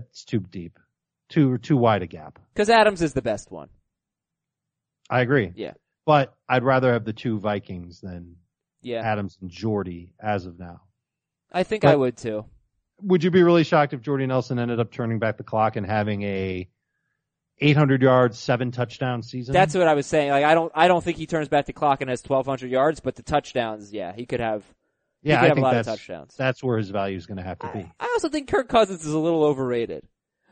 [0.00, 0.78] it's too deep,
[1.28, 2.40] too, too wide a gap.
[2.56, 3.68] Cause Adams is the best one.
[5.08, 5.52] I agree.
[5.54, 5.74] Yeah.
[6.06, 8.36] But I'd rather have the two Vikings than
[8.82, 9.00] Yeah.
[9.02, 10.80] Adams and Jordy as of now.
[11.52, 12.44] I think But- I would too.
[13.02, 15.86] would you be really shocked if Jordy Nelson ended up turning back the clock and
[15.86, 16.68] having a
[17.58, 19.52] 800 yards, seven touchdown season?
[19.52, 20.30] That's what I was saying.
[20.30, 23.00] Like I don't, I don't think he turns back the clock and has 1200 yards,
[23.00, 24.64] but the touchdowns, yeah, he could have
[25.22, 26.34] Yeah, could I have think a lot of that's touchdowns.
[26.36, 27.80] that's where his value is going to have to be.
[27.80, 30.06] I, I also think Kirk Cousins is a little overrated.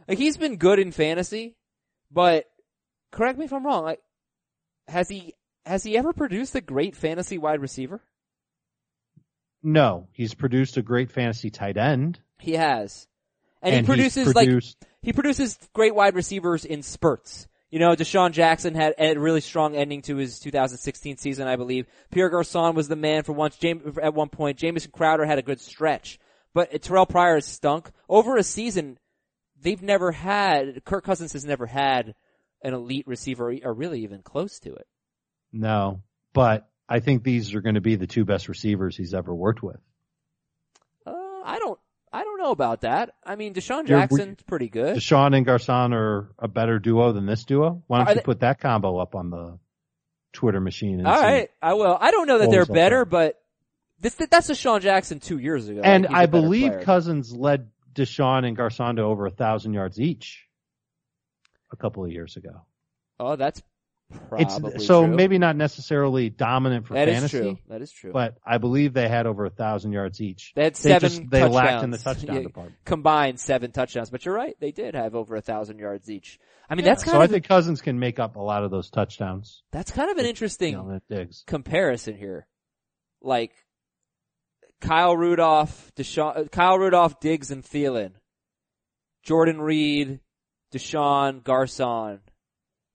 [0.07, 1.57] Like he's been good in fantasy,
[2.11, 2.47] but
[3.11, 3.85] correct me if I'm wrong.
[3.85, 4.01] Like,
[4.89, 5.35] has he
[5.69, 8.01] has he ever produced a great fantasy wide receiver?
[9.63, 13.07] No, he's produced a great fantasy tight end, He has,
[13.61, 14.49] and, and he produces like
[15.03, 17.49] he produces great wide receivers in spurts.
[17.71, 21.87] You know, DeSean Jackson had a really strong ending to his 2016 season, I believe.
[22.11, 23.57] Pierre Garcon was the man for once.
[23.57, 26.19] James, at one point, Jamison Crowder had a good stretch,
[26.55, 28.99] but Terrelle Pryor has stunk over a season.
[29.61, 32.15] They've never had Kirk Cousins has never had
[32.63, 34.87] an elite receiver, or really even close to it.
[35.53, 39.35] No, but I think these are going to be the two best receivers he's ever
[39.35, 39.81] worked with.
[41.07, 41.13] Uh,
[41.45, 41.79] I don't,
[42.13, 43.15] I don't know about that.
[43.25, 44.97] I mean, DeSean Jackson's pretty good.
[44.97, 47.83] DeSean and Garcon are a better duo than this duo.
[47.87, 49.59] Why don't you they- put that combo up on the
[50.33, 50.99] Twitter machine?
[51.01, 51.21] And All
[51.63, 51.97] I will.
[52.01, 53.41] I don't know that they're up better, but
[54.01, 55.81] this that's DeSean Jackson two years ago.
[55.83, 56.83] And Like, he's a I believe player.
[56.85, 60.47] Cousins led DeSean and Garcon to over a thousand yards each
[61.73, 62.63] a couple of years ago.
[63.21, 63.63] Oh, that's
[64.29, 65.15] probably It's so true.
[65.15, 67.59] maybe not necessarily dominant for That is fantasy, true.
[67.69, 68.13] That is true.
[68.13, 70.53] but I believe they had over a thousand yards each.
[70.55, 72.77] they had They seven just they lacked in the touchdown Yeah, department.
[72.85, 74.57] Combined seven touchdowns, but you're right.
[74.61, 76.39] They did have over a thousand yards each.
[76.71, 78.71] I mean, that's kind so I of think Cousins can make up a lot of
[78.71, 79.63] those touchdowns.
[79.73, 81.45] that's kind of an You interesting know, digs.
[81.47, 82.47] comparison here.
[83.21, 83.53] Like
[84.81, 88.13] Kyle Rudolph, DeSean, uh, Kyle Rudolph, Diggs, and Thielen,
[89.23, 90.21] Jordan Reed,
[90.73, 92.21] DeSean, Garcon,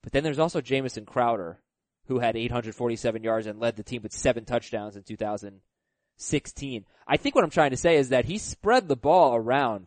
[0.04, 1.60] but then there's also Jamison Crowder,
[2.08, 6.86] who had 847 yards and led the team with seven touchdowns in 2016.
[7.08, 9.86] I think what I'm trying to say is that he spread the ball around.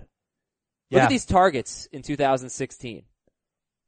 [0.90, 1.04] Look Yeah.
[1.04, 3.04] at these targets in 2016.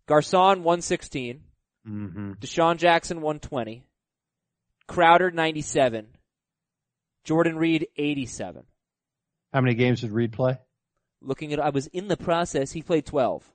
[0.07, 1.43] Garcon 116,
[1.85, 3.85] hmm DeSean Jackson 120,
[4.87, 6.17] Crowder 97,
[7.25, 8.65] Jordan Reed 87.
[9.53, 10.59] How many games did Reed play?
[11.21, 12.73] Looking at, I was in the process.
[12.73, 13.51] He played 12.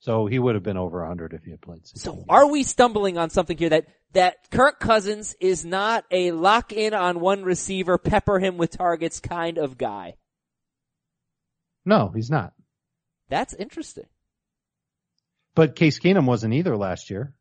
[0.00, 1.86] So he would have been over 100 if he had played.
[1.86, 6.72] So are we stumbling on something here that, that Kirk Cousins is not a lock
[6.72, 10.14] in on one receiver, pepper him with targets kind of guy?
[11.84, 12.52] no, he's not.
[13.28, 14.04] That's interesting.
[15.54, 17.34] But Case Keenum wasn't either last year.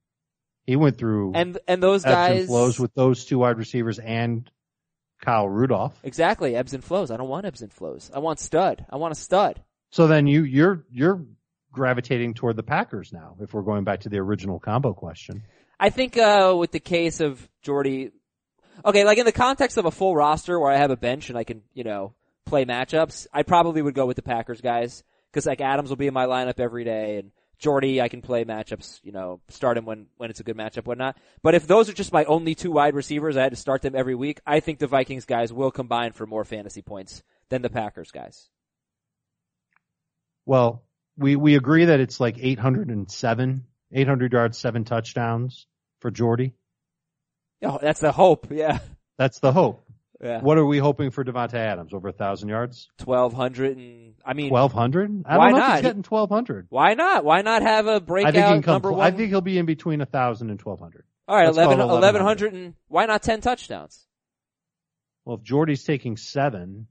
[0.65, 2.39] He went through And, and those ebbs guys.
[2.41, 4.49] and flows with those two wide receivers and
[5.21, 5.97] Kyle Rudolph.
[6.03, 6.55] Exactly.
[6.55, 7.11] Ebbs and flows.
[7.11, 8.11] I don't want ebbs and flows.
[8.13, 8.85] I want stud.
[8.89, 9.61] I want a stud.
[9.91, 11.25] So then you you're you're
[11.71, 13.36] gravitating toward the Packers now.
[13.39, 15.43] If we're going back to the original combo question,
[15.79, 18.12] I think uh with the case of Jordy,
[18.84, 21.38] okay, like in the context of a full roster where I have a bench and
[21.38, 22.13] I can, you know,
[22.45, 26.08] play matchups, I probably would go with the Packers guys because like Adams will be
[26.08, 29.86] in my lineup every day and Jordy I can play matchups, you know, start him
[29.86, 31.17] when when it's a good matchup, whatnot.
[31.43, 33.95] But if those are just my only two wide receivers, I had to start them
[33.95, 34.39] every week.
[34.45, 38.49] I think the Vikings guys will combine for more fantasy points than the Packers guys.
[40.45, 40.84] well,
[41.19, 45.67] we we agree that it's like 807, 800 yards, seven touchdowns
[45.99, 46.53] for Jordy.
[47.62, 48.47] Oh, that's the hope.
[48.51, 48.79] Yeah,
[49.17, 49.84] That's the hope.
[50.21, 50.39] yeah.
[50.41, 51.93] What are we hoping for Davante Adams?
[51.93, 55.23] Over a thousand yards, Twelve hundred and I mean, twelve hundred.
[55.25, 56.67] I Why don't know if he's getting twelve hundred.
[56.69, 57.25] why not?
[57.25, 58.73] Why not have a breakout think he can come.
[58.75, 59.01] number one?
[59.05, 61.03] I think he'll be in between a thousand and twelve hundred.
[61.27, 64.03] All right, Let's call 11, it 1100 and why not 10 touchdowns?
[65.25, 66.88] Well, if Jordy's taking seven,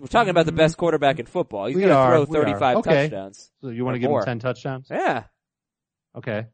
[0.00, 0.80] We're talking about the best mm-hmm.
[0.80, 1.66] quarterback in football.
[1.66, 2.44] He's We going to are, throw we are.
[2.44, 3.02] 35 Okay.
[3.08, 3.50] touchdowns.
[3.60, 4.20] so you want Or to give more.
[4.20, 4.86] him ten touchdowns?
[4.90, 5.24] Yeah.
[6.16, 6.46] Okay.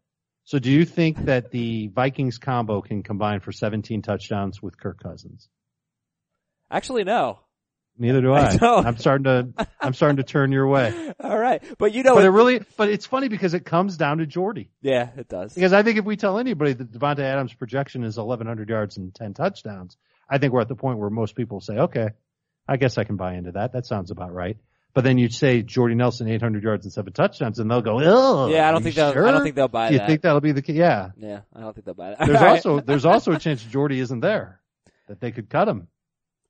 [0.44, 4.98] So do you think that the Vikings combo can combine for 17 touchdowns with Kirk
[5.02, 5.48] Cousins?
[6.70, 7.40] Actually, no.
[7.98, 8.56] Neither do I I.
[8.56, 8.86] don't.
[8.86, 11.12] I'm starting to, I'm starting to turn your way.
[11.20, 11.62] All right.
[11.78, 14.26] But you know, But it it- really, but it's funny because it comes down to
[14.26, 14.70] Jordy.
[14.80, 15.52] yeah, it does.
[15.52, 19.14] Because I think if we tell anybody that Davante Adams' projection is 1,100 yards and
[19.14, 19.96] 10 touchdowns,
[20.30, 22.10] I think we're at the point where most people say, okay,
[22.68, 23.72] I guess I can buy into that.
[23.72, 24.56] That sounds about right.
[24.94, 28.48] But then you'd say Jordy Nelson 800 yards and seven touchdowns, and they'll go, oh,
[28.48, 30.06] Yeah, I don't think they'll, I don't think they'll buy you that.
[30.08, 30.62] think that'll be the?
[30.72, 31.10] Yeah.
[31.16, 32.18] yeah, I don't think they'll buy that.
[32.26, 32.50] There's All right.
[32.50, 34.60] also there's also a chance Jordy isn't there,
[35.06, 35.88] that they could cut him.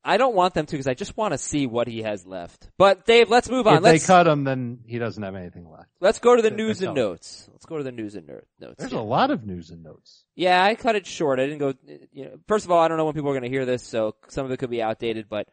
[0.04, 2.70] I don't want them to because I just want to see what he has left.
[2.78, 3.78] But Dave, let's move on.
[3.78, 5.88] If they Let's, cut him, then he doesn't have anything left.
[6.00, 7.46] let's go to the news and notes.
[7.52, 8.76] Let's go to the news and ner- notes.
[8.78, 9.00] There's here.
[9.00, 10.24] a lot of news and notes.
[10.36, 11.40] Yeah, I cut it short.
[11.40, 11.74] I didn't go.
[12.12, 13.82] You know, first of all, I don't know when people are going to hear this,
[13.82, 15.26] so some of it could be outdated.
[15.28, 15.48] But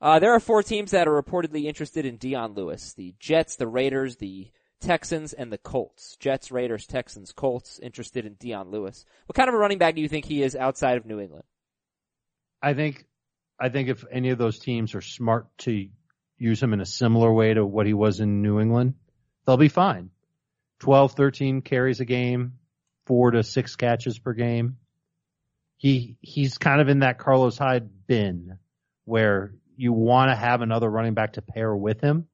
[0.00, 3.68] uh, there are four teams that are reportedly interested in Dion Lewis: the Jets, the
[3.68, 6.16] Raiders, the Texans, and the Colts.
[6.18, 9.04] Jets, Raiders, Texans, Colts interested in Dion Lewis.
[9.26, 11.44] What kind of a running back do you think he is outside of New England?
[12.62, 13.06] I think
[13.58, 15.88] I think if any of those teams are smart to
[16.38, 18.94] use him in a similar way to what he was in New England,
[19.44, 20.10] they'll be fine.
[20.78, 22.54] 12, 13 carries a game,
[23.04, 24.78] four to six catches per game.
[25.76, 28.58] He he's kind of in that Carlos Hyde bin
[29.04, 32.26] where you want to have another running back to pair with him,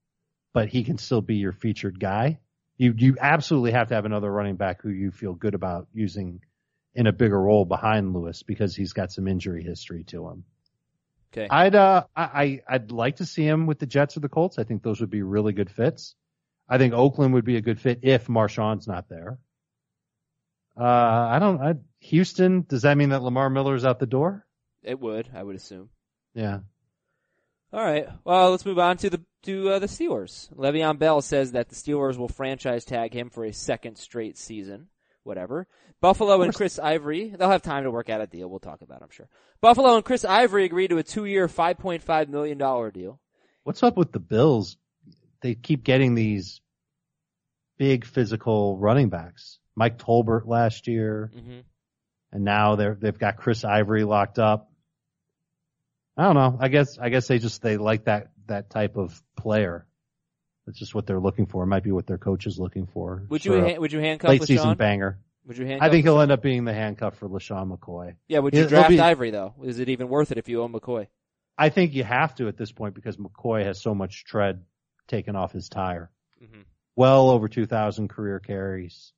[0.53, 2.41] but he can still be your featured guy.
[2.77, 6.41] You you absolutely have to have another running back who you feel good about using
[6.95, 10.45] in a bigger role behind Lewis because he's got some injury history to him.
[11.33, 11.47] Okay.
[11.49, 14.59] I'd uh I I'd like to see him with the Jets or the Colts.
[14.59, 16.17] I think those would be really good fits.
[16.69, 19.39] I think Oakland would be a good fit if Marshawn's not there.
[20.77, 21.61] Uh, I don't.
[21.63, 22.67] I, Houston.
[22.69, 24.45] Does that mean that Lamar Miller's out the door?
[24.83, 25.91] It would, I would assume.
[26.35, 26.59] Yeah.
[27.73, 28.09] All right.
[28.25, 30.53] Well, let's move on to the to uh, the Steelers.
[30.55, 34.89] Le'Veon Bell says that the Steelers will franchise tag him for a second straight season.
[35.23, 35.67] Whatever.
[36.01, 38.49] Buffalo and Chris Ivory, they'll have time to work out a deal.
[38.49, 39.29] We'll talk about, it, I'm sure.
[39.61, 42.59] Buffalo and Chris Ivory agreed to a two-year, $5.5 million
[42.93, 43.19] deal.
[43.65, 44.77] What's up with the Bills?
[45.41, 46.61] They keep getting these
[47.79, 49.59] big physical running backs.
[49.75, 51.61] Mike Tolbert last year, mm-hmm.
[52.33, 54.71] and now they're they've got Chris Ivory locked up.
[56.17, 56.57] I don't know.
[56.61, 59.87] I guess I guess they just they like that that type of player.
[60.67, 61.63] That's just what they're looking for.
[61.63, 63.25] It might be what their coach is looking for.
[63.29, 64.47] Would you ha- would you handcuff late LeSean?
[64.47, 65.19] season banger?
[65.47, 65.87] Would you handcuff?
[65.87, 66.09] I think LeSean?
[66.09, 68.17] he'll end up being the handcuff for LeSean McCoy.
[68.29, 68.41] Yeah.
[68.41, 69.55] Would you He'll draft be- Ivory though?
[69.63, 71.07] Is it even worth it if you own McCoy?
[71.59, 74.63] I think you have to at this point because McCoy has so much tread
[75.07, 76.11] taken off his tire.
[76.43, 76.63] Mm-hmm.
[76.97, 79.13] Well over 2,000 career carries.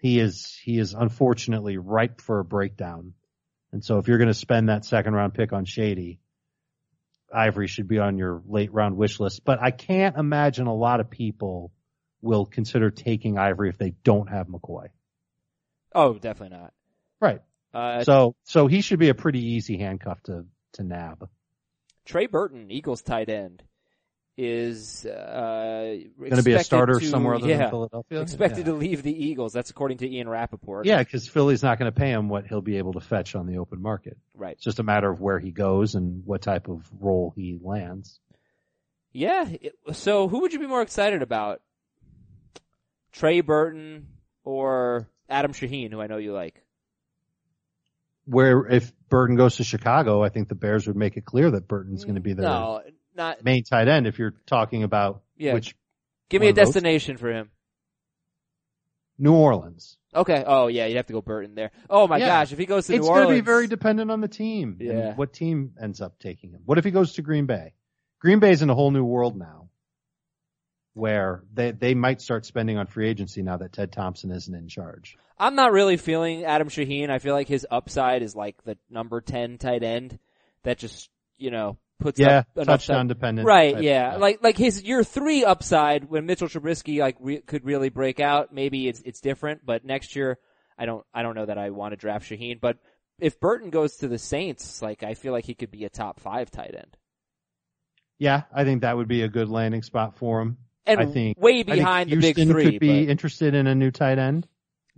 [0.00, 3.12] He is he is unfortunately ripe for a breakdown.
[3.72, 6.18] And so if you're going to spend that second round pick on Shady,
[7.32, 9.44] Ivory should be on your late round wish list.
[9.44, 11.72] But I can't imagine a lot of people
[12.20, 14.88] will consider taking Ivory if they don't have McCoy.
[15.94, 16.72] Oh, definitely not.
[17.20, 17.40] Right.
[17.72, 21.28] Uh, So so he should be a pretty easy handcuff to to nab.
[22.04, 23.62] Trey Burton, Eagles tight end,
[24.42, 28.22] is uh, Going to be a starter to- somewhere other yeah, than Philadelphia.
[28.22, 28.72] Expected yeah.
[28.72, 29.52] to leave the Eagles.
[29.52, 30.86] That's according to Ian Rapoport.
[30.86, 33.46] Yeah, because Philly's not going to pay him what he'll be able to fetch on
[33.46, 34.16] the open market.
[34.34, 34.52] Right.
[34.52, 38.18] It's just a matter of where he goes and what type of role he lands.
[39.12, 39.46] Yeah.
[39.46, 41.60] it- so who would you be more excited about?
[43.12, 44.06] Trey Burton
[44.44, 46.62] or Adam Shaheen, who I know you like?
[48.24, 51.66] Where if Burton goes to Chicago, I think the Bears would make it clear that
[51.68, 52.44] Burton's going to be there.
[52.48, 52.80] No,
[53.20, 53.44] not.
[53.44, 54.06] main tight end.
[54.06, 55.54] If you're talking about Yeah.
[55.54, 55.76] which
[56.28, 56.66] Give me a of those?
[56.66, 57.50] destination for him.
[59.18, 60.42] New Orleans, Okay.
[60.46, 61.70] Oh yeah, you'd have to go Burton there.
[61.88, 62.26] Oh my Yeah.
[62.28, 64.76] gosh, if he goes to it's New going to be very dependent on the team
[64.80, 65.14] Yeah.
[65.14, 66.62] what team ends up taking him.
[66.64, 67.74] What if he goes to Green Bay?
[68.18, 69.68] Green Bay's in a whole new world now,
[70.94, 74.68] where they they might start spending on free agency now that Ted Thompson isn't in
[74.68, 75.16] charge.
[75.38, 77.08] I'm not really feeling Adam Shaheen.
[77.10, 80.18] I feel like his upside is like the number 10 tight end
[80.64, 83.46] that just, you know, puts Yeah, up touchdown dependent.
[83.46, 84.16] Right, yeah.
[84.16, 88.52] Like, like his year three upside when Mitchell Trubisky like re- could really break out,
[88.52, 90.38] maybe it's, it's different, but next year,
[90.78, 92.78] I don't, I don't know that I want to draft Shaheen, but
[93.20, 96.20] if Burton goes to the Saints, like I feel like he could be a top
[96.20, 96.96] five tight end.
[98.18, 100.58] Yeah, I think that would be a good landing spot for him.
[100.86, 103.74] And I think way I think behind the big three, could be interested in a
[103.74, 104.48] new tight end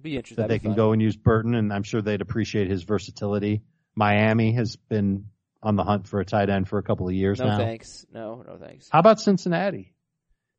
[0.02, 0.42] be interesting.
[0.42, 3.62] that they can go and use Burton, and I'm sure they'd appreciate his versatility.
[3.94, 5.26] Miami has been
[5.62, 7.44] on the hunt for a tight end for a couple of years now.
[7.46, 7.58] No now.
[7.58, 8.06] thanks.
[8.12, 8.88] No, no thanks.
[8.90, 9.94] How about Cincinnati?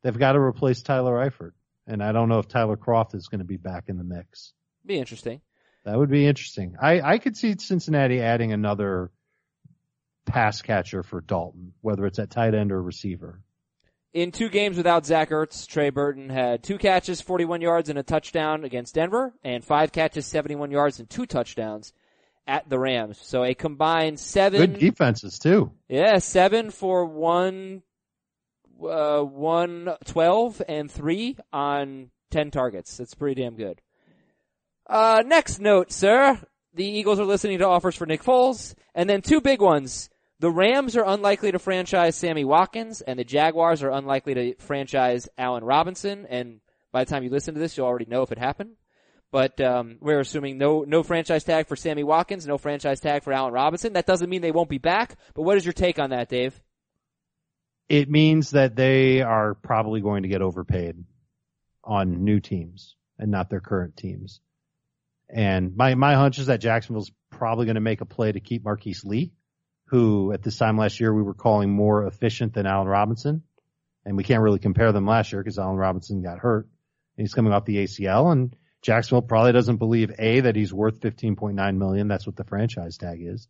[0.02, 1.52] They've got to replace Tyler Eifert,
[1.88, 4.54] and I don't know if Tyler Kroft is going to be back in the mix.
[4.86, 5.42] Be interesting.
[5.86, 6.76] That would be interesting.
[6.82, 9.12] I, I could see Cincinnati adding another
[10.26, 13.42] pass catcher for Dalton, whether it's at tight end or receiver.
[14.14, 18.04] In two games without Zach Ertz, Trey Burton had two catches, 41 yards, and a
[18.04, 21.94] touchdown against Denver, and five catches, 71 yards, and two touchdowns
[22.48, 23.20] at the Rams.
[23.22, 24.60] So a combined seven.
[24.60, 25.72] Good defenses too.
[25.88, 27.84] Yeah, seven for one,
[28.82, 32.98] uh, one twelve and three on ten targets.
[32.98, 33.82] That's pretty damn good.
[34.88, 36.40] Uh, next note, sir.
[36.76, 40.10] The Eagles are listening to offers for Nick Foles, and then two big ones.
[40.40, 45.30] The Rams are unlikely to franchise Sammy Watkins, and the Jaguars are unlikely to franchise
[45.38, 46.26] Allen Robinson.
[46.28, 46.60] And
[46.92, 48.72] by the time you listen to this, you'll already know if it happened.
[49.34, 53.34] But um, we're assuming no no franchise tag for Sammy Watkins, no franchise tag for
[53.34, 53.94] Allen Robinson.
[53.94, 55.16] That doesn't mean they won't be back.
[55.34, 56.62] But what is your take on that, Dave?
[57.90, 61.04] It means that they are probably going to get overpaid
[61.84, 64.40] on new teams and not their current teams.
[65.30, 68.64] And my, my hunch is that Jacksonville's probably going to make a play to keep
[68.64, 69.34] Marquise Lee,
[69.88, 73.42] who at this time last year we were calling more efficient than Allen Robinson.
[74.06, 76.68] And we can't really compare them last year because Allen Robinson got hurt.
[77.18, 81.00] And he's coming off the ACL and Jacksonville probably doesn't believe A, that he's worth
[81.00, 82.08] 15.9 million.
[82.08, 83.48] That's what the franchise tag is.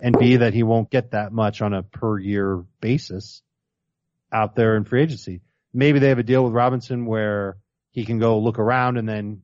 [0.00, 3.42] And B, that he won't get that much on a per year basis
[4.32, 5.40] out there in free agency.
[5.72, 7.56] Maybe they have a deal with Robinson where
[7.90, 9.42] he can go look around and then,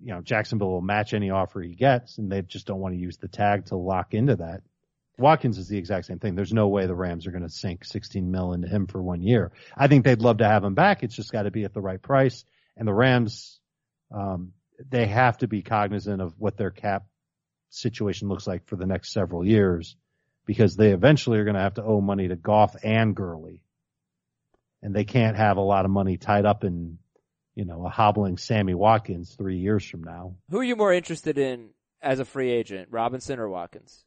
[0.00, 3.00] you know, Jacksonville will match any offer he gets and they just don't want to
[3.00, 4.62] use the tag to lock into that.
[5.18, 6.34] Watkins is the exact same thing.
[6.34, 9.22] There's no way the Rams are going to sink 16 mil into him for one
[9.22, 9.52] year.
[9.76, 11.02] I think they'd love to have him back.
[11.02, 12.44] It's just got to be at the right price.
[12.76, 13.60] And the Rams,
[14.10, 14.52] um,
[14.88, 17.04] they have to be cognizant of what their cap
[17.70, 19.96] situation looks like for the next several years
[20.46, 23.62] because they eventually are going to have to owe money to Goff and Gurley.
[24.82, 26.98] And they can't have a lot of money tied up in,
[27.54, 30.34] you know, a hobbling Sammy Watkins three years from now.
[30.50, 31.70] Who are you more interested in
[32.00, 34.04] as a free agent, Robinson or Watkins?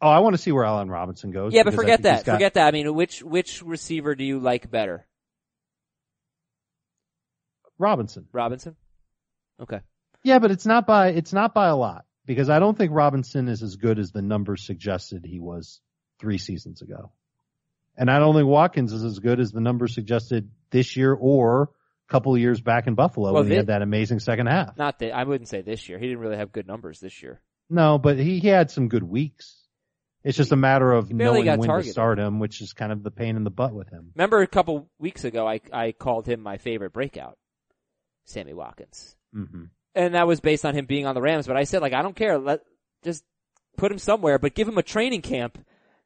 [0.00, 1.52] Oh, I want to see where Allen Robinson goes.
[1.52, 2.24] Yeah, but forget that.
[2.24, 2.34] Got...
[2.34, 2.68] Forget that.
[2.68, 5.06] I mean, which which receiver do you like better?
[7.78, 8.26] Robinson.
[8.32, 8.76] Robinson.
[9.60, 9.80] Okay.
[10.22, 13.48] Yeah, but it's not by it's not by a lot because I don't think Robinson
[13.48, 15.80] is as good as the numbers suggested he was
[16.18, 17.12] three seasons ago.
[17.96, 21.62] And I don't think Watkins is as good as the numbers suggested this year or
[22.08, 24.76] a couple of years back in Buffalo well, when he had that amazing second half.
[24.76, 25.98] Not that I wouldn't say this year.
[25.98, 27.40] He didn't really have good numbers this year.
[27.68, 29.56] No, but he, he had some good weeks.
[30.24, 31.86] It's just a matter of knowing when targeted.
[31.86, 34.12] to start him, which is kind of the pain in the butt with him.
[34.14, 37.38] Remember a couple weeks ago, I I called him my favorite breakout,
[38.24, 39.64] Sammy Watkins, mm-hmm.
[39.94, 41.46] and that was based on him being on the Rams.
[41.46, 42.60] But I said like I don't care, let
[43.02, 43.24] just
[43.76, 45.58] put him somewhere, but give him a training camp.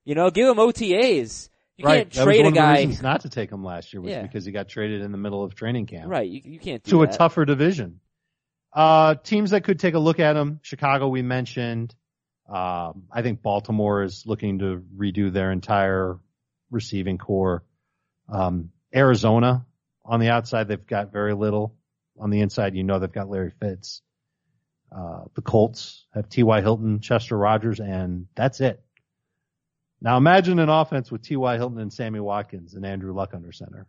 [0.05, 1.49] You know, give him OTAs.
[1.77, 2.11] You right.
[2.11, 2.85] can't trade a guy.
[3.03, 4.23] not to take him last year was yeah.
[4.23, 6.11] because he got traded in the middle of training camp.
[6.11, 6.29] Right.
[6.29, 7.15] You, you can't to that.
[7.15, 8.01] a tougher division.
[8.73, 10.61] Uh, teams that could take a look at him.
[10.63, 11.95] Chicago, we mentioned.
[12.49, 16.19] Um, I think Baltimore is looking to redo their entire
[16.71, 17.65] receiving corps.
[18.29, 19.65] Um, Arizona
[20.05, 21.75] on the outside, they've got very little.
[22.23, 24.01] On the inside, you know they've got Larry Fitz.
[24.95, 26.61] Uh, the Colts have T.Y.
[26.61, 28.81] Hilton, Chester Rogers, and that's it.
[30.01, 31.57] Now imagine an offense with T.Y.
[31.57, 33.89] Hilton and Sammy Watkins and Andrew Luck under center.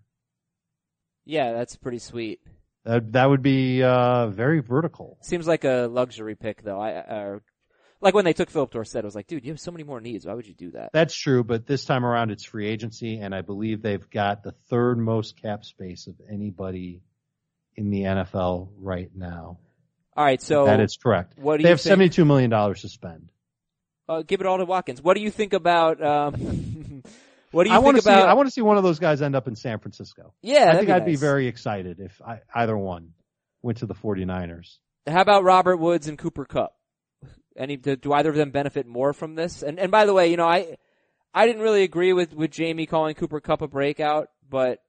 [1.26, 2.40] Yeah, that's pretty sweet.
[2.86, 5.20] That that would be uh, very vertical.
[5.22, 6.80] Seems like a luxury pick, though.
[6.80, 7.40] I uh,
[8.02, 10.02] like when they took Phillip Dorsett, I was like, dude, you have so many more
[10.02, 10.26] needs.
[10.26, 10.90] Why would you do that?
[10.92, 14.54] That's true, but this time around it's free agency, and I believe they've got the
[14.70, 17.02] third most cap space of anybody
[17.76, 19.60] in the NFL right now.
[20.16, 21.38] All right, so that is correct.
[21.38, 21.90] What do they you have think?
[21.90, 23.32] seventy-two million dollars to spend.
[24.08, 25.02] Uh, give it all to Watkins.
[25.02, 26.04] What do you think about?
[26.04, 26.34] Um,
[27.52, 28.22] what do you I think want to about?
[28.22, 30.34] See, I want to see one of those guys end up in San Francisco.
[30.42, 31.06] Yeah, I think be I'd nice.
[31.06, 33.14] be very excited if I, either one
[33.64, 34.78] went to the 49ers.
[35.08, 36.76] How about Robert Woods and Cooper Kupp?
[37.56, 39.64] Any do, do either of them benefit more from this?
[39.64, 40.78] And and by the way, you know I
[41.34, 44.80] I didn't really agree with with Jamie calling Cooper Kupp a breakout, but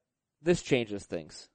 [0.42, 1.48] this changes things.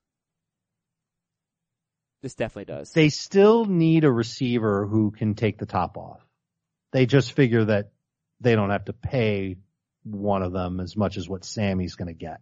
[2.22, 2.92] This definitely does.
[2.92, 6.20] They still need a receiver who can take the top off.
[6.92, 7.92] They just figure that
[8.42, 9.58] they don't have to pay
[10.04, 12.42] one of them as much as what Sammy's going to get.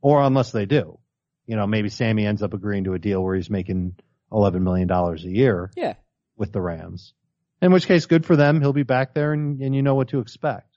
[0.00, 0.98] Or unless they do.
[1.46, 3.96] You know, maybe Sammy ends up agreeing to a deal where he's making
[4.30, 5.70] $11 million a year.
[5.76, 5.94] Yeah.
[6.36, 7.12] With the Rams.
[7.60, 8.60] In which case, good for them.
[8.60, 10.76] He'll be back there and, and you know what to expect.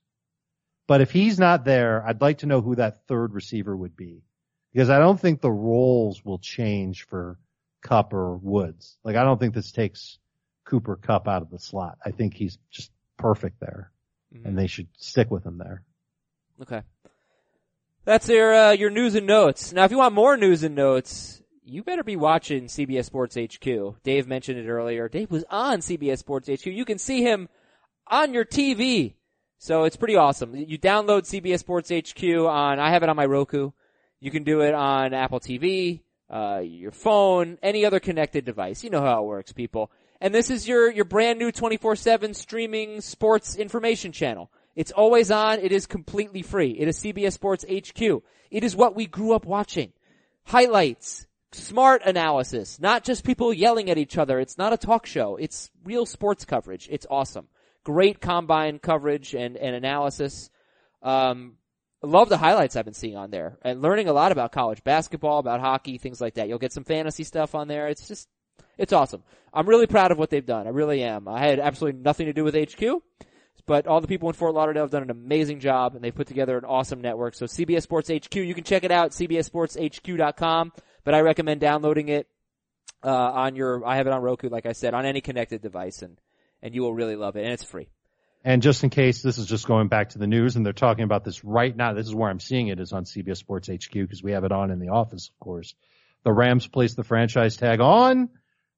[0.87, 4.23] But if he's not there, I'd like to know who that third receiver would be.
[4.71, 7.39] Because I don't think the roles will change for
[7.86, 8.97] Kupp or Woods.
[9.03, 10.17] Like I don't think this takes
[10.65, 11.99] Cooper Kupp out of the slot.
[12.03, 13.91] I think he's just perfect there.
[14.33, 14.47] Mm-hmm.
[14.47, 15.83] And they should stick with him there.
[16.63, 16.81] Okay.
[18.03, 19.71] That's your uh, your news and notes.
[19.71, 24.03] Now if you want more news and notes, you better be watching CBS Sports HQ.
[24.03, 25.07] Dave mentioned it earlier.
[25.07, 26.65] Dave was on CBS Sports HQ.
[26.65, 27.49] You can see him
[28.07, 29.13] on your TV.
[29.59, 30.55] So it's pretty awesome.
[30.55, 33.71] You download CBS Sports HQ on, I have it on my Roku.
[34.19, 38.84] You can do it on Apple TV, uh, your phone, any other connected device.
[38.84, 39.91] You know how it works, people.
[40.21, 44.49] And this is your, your brand new 24-7 streaming sports information channel.
[44.76, 45.59] It's always on.
[45.59, 46.71] It is completely free.
[46.71, 48.23] It is CBS Sports HQ.
[48.51, 49.93] It is what we grew up watching.
[50.45, 54.39] Highlights, smart analysis, not just people yelling at each other.
[54.39, 55.38] It's not a talk show.
[55.38, 56.88] It's real sports coverage.
[56.91, 57.47] It's awesome.
[57.84, 60.49] Great combine coverage and, and analysis.
[61.01, 61.53] Um,
[62.05, 65.39] love the highlights I've been seeing on there and learning a lot about college basketball,
[65.39, 66.47] about hockey, things like that.
[66.47, 67.87] You'll get some fantasy stuff on there.
[67.87, 68.27] It's just,
[68.77, 69.23] it's awesome.
[69.53, 70.67] I'm really proud of what they've done.
[70.67, 71.27] I really am.
[71.27, 73.01] I had absolutely nothing to do with HQ,
[73.65, 76.27] but all the people in Fort Lauderdale have done an amazing job and they've put
[76.27, 77.35] together an awesome network.
[77.35, 82.27] So CBS Sports HQ, you can check it out, cbssportshq.com, but I recommend downloading it,
[83.03, 86.01] uh, on your, I have it on Roku, like I said, on any connected device
[86.01, 86.19] and,
[86.61, 87.87] and you will really love it and it's free.
[88.45, 91.03] And just in case this is just going back to the news and they're talking
[91.03, 93.91] about this right now, this is where I'm seeing it is on CBS Sports HQ
[93.91, 95.73] because we have it on in the office, of course.
[96.23, 98.29] The Rams placed the franchise tag on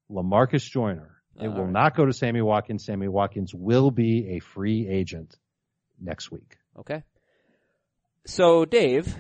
[0.10, 1.18] LaMarcus Joyner.
[1.42, 1.72] It will right.
[1.72, 2.86] not go to Sammy Watkins.
[2.86, 5.36] Sammy Watkins will be a free agent
[6.00, 6.58] next week.
[6.80, 7.04] Okay.
[8.26, 9.18] So Dave,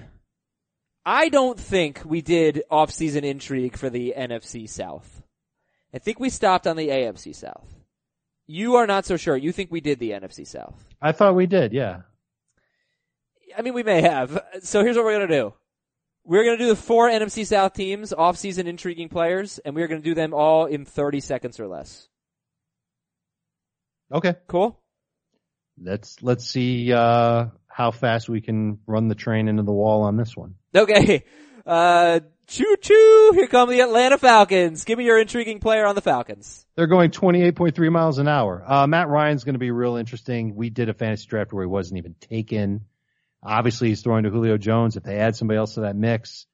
[1.05, 5.21] I don't think we did off-season intrigue for the NFC South.
[5.93, 7.76] I think we stopped on the AFC South.
[8.47, 9.35] You are not so sure.
[9.35, 10.73] You think we did the NFC South.
[11.01, 12.01] I thought we did, yeah.
[13.57, 14.41] I mean, we may have.
[14.61, 15.53] So here's what we're gonna do.
[16.23, 20.15] We're gonna do the four NFC South teams, off-season intriguing players, and we're gonna do
[20.15, 22.07] them all in 30 seconds or less.
[24.11, 24.35] Okay.
[24.47, 24.79] Cool?
[25.81, 30.17] Let's let's see uh how fast we can run the train into the wall on
[30.17, 30.55] this one.
[30.73, 31.23] Okay.
[31.65, 33.31] Uh, choo choo!
[33.33, 34.85] Here come the Atlanta Falcons.
[34.85, 36.65] Give me your intriguing player on the Falcons.
[36.75, 38.63] They're going 28.3 miles an hour.
[38.65, 40.55] Uh, Matt Ryan's going to be real interesting.
[40.55, 42.85] We did a fantasy draft where he wasn't even taken.
[43.43, 44.97] Obviously, he's throwing to Julio Jones.
[44.97, 46.47] If they add somebody else to that mix,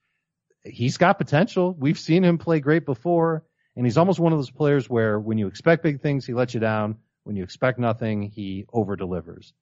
[0.63, 1.73] he's got potential.
[1.77, 5.37] We've seen him play great before, and he's almost one of those players where when
[5.37, 6.97] you expect big things, he lets you down.
[7.23, 9.53] When you expect nothing, he over delivers.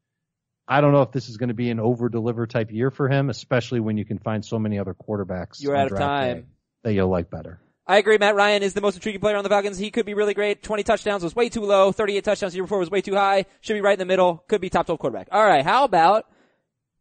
[0.72, 3.10] I don't know if this is going to be an over deliver type year for
[3.10, 5.62] him, especially when you can find so many other quarterbacks.
[5.62, 6.48] You're out of time.
[6.84, 7.60] That you'll like better.
[7.86, 8.18] I agree.
[8.18, 9.78] Matt Ryan is the most intriguing player on the Falcons.
[9.78, 10.64] He could be really great.
[10.64, 11.92] 20 touchdowns was way too low.
[11.92, 13.48] 38 touchdowns the year before was way too high.
[13.60, 14.46] Should be right in the middle.
[14.48, 15.28] Could be top 12 quarterback.
[15.34, 15.66] All right.
[15.66, 16.26] How about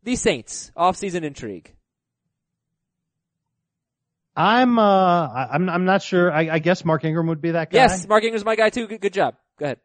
[0.03, 1.73] the Saints off-season intrigue?
[4.35, 6.33] I'm uh I'm I'm not sure.
[6.33, 7.79] I, I guess Mark Ingram would be that guy.
[7.79, 8.87] Yes, Mark Ingram's my guy too.
[8.87, 9.37] Good, good job.
[9.59, 9.79] Go ahead.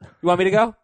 [0.00, 0.76] You want me to go?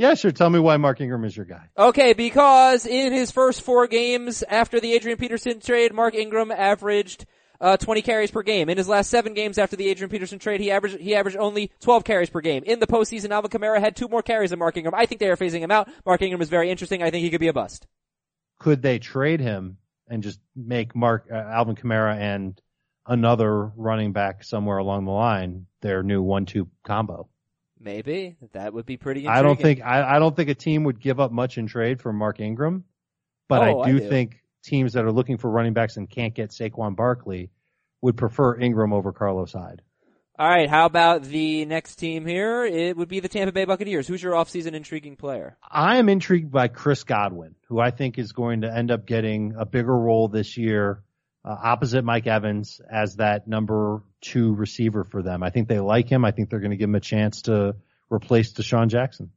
[0.00, 0.32] Yeah, sure.
[0.32, 1.68] Tell me why Mark Ingram is your guy.
[1.76, 7.26] Okay, because in his first four games after the Adrian Peterson trade, Mark Ingram averaged
[7.60, 8.70] uh, 20 carries per game.
[8.70, 11.70] In his last seven games after the Adrian Peterson trade, he averaged he averaged only
[11.80, 12.62] 12 carries per game.
[12.64, 14.94] In the postseason, Alvin Kamara had two more carries than Mark Ingram.
[14.94, 15.90] I think they are phasing him out.
[16.06, 17.02] Mark Ingram is very interesting.
[17.02, 17.86] I think he could be a bust.
[18.58, 19.76] Could they trade him
[20.08, 22.58] and just make Mark uh, Alvin Kamara and
[23.06, 27.28] another running back somewhere along the line their new one-two combo?
[27.80, 29.26] Maybe that would be pretty.
[29.26, 32.00] I don't think I, I don't think a team would give up much in trade
[32.00, 32.84] for Mark Ingram,
[33.48, 34.08] but Oh, I, I do do.
[34.08, 37.50] think teams that are looking for running backs and can't get Saquon Barkley
[38.02, 39.80] would prefer Ingram over Carlos Hyde.
[40.38, 42.64] All right, how about the next team here?
[42.64, 44.06] It would be the Tampa Bay Buccaneers.
[44.08, 45.58] Who's your offseason intriguing player?
[45.70, 49.54] I am intrigued by Chris Godwin, who I think is going to end up getting
[49.58, 51.02] a bigger role this year,
[51.44, 55.42] uh, opposite Mike Evans as that number two receiver for them.
[55.42, 56.24] I think they like him.
[56.24, 57.76] I think they're going to give him a chance to
[58.10, 59.30] replace DeSean Jackson.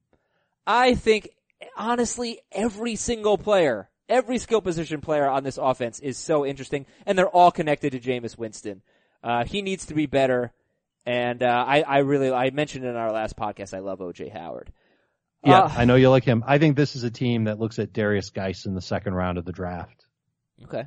[0.67, 1.29] I think
[1.77, 7.17] honestly every single player, every skill position player on this offense is so interesting, and
[7.17, 8.81] they're all connected to Jameis Winston.
[9.23, 10.51] Uh, he needs to be better,
[11.05, 14.71] and uh, I, I really I mentioned in our last podcast I love OJ Howard.
[15.45, 16.43] Yeah, Uh, I know you like him.
[16.47, 19.37] I think this is a team that looks at Derrius Guice in the second round
[19.37, 20.05] of the draft.
[20.65, 20.85] okay.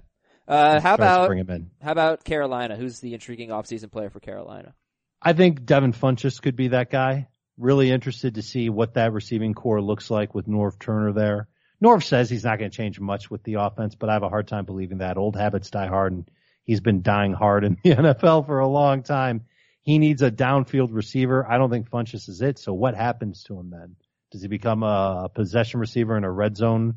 [0.49, 1.70] Uh, how about bring him in?
[1.82, 2.76] how about Carolina?
[2.76, 4.74] Who's the intriguing offseason player for Carolina?
[5.20, 7.28] I think Devin Funchess could be that guy.
[7.59, 11.49] Really interested to see what that receiving corps looks like with Norv Turner there.
[11.82, 14.28] Norv says he's not going to change much with the offense, but I have a
[14.28, 15.16] hard time believing that.
[15.16, 16.30] Old habits die hard, and
[16.64, 19.47] he's been dying hard in the NFL for a long time.
[19.82, 21.47] He needs a downfield receiver.
[21.49, 22.59] I don't think Funchess is it.
[22.59, 23.97] So what happens to him then?
[24.32, 26.97] Does he become a possession receiver and a red zone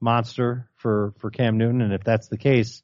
[0.00, 1.82] monster for, for Cam Newton?
[1.82, 2.82] And if that's the case,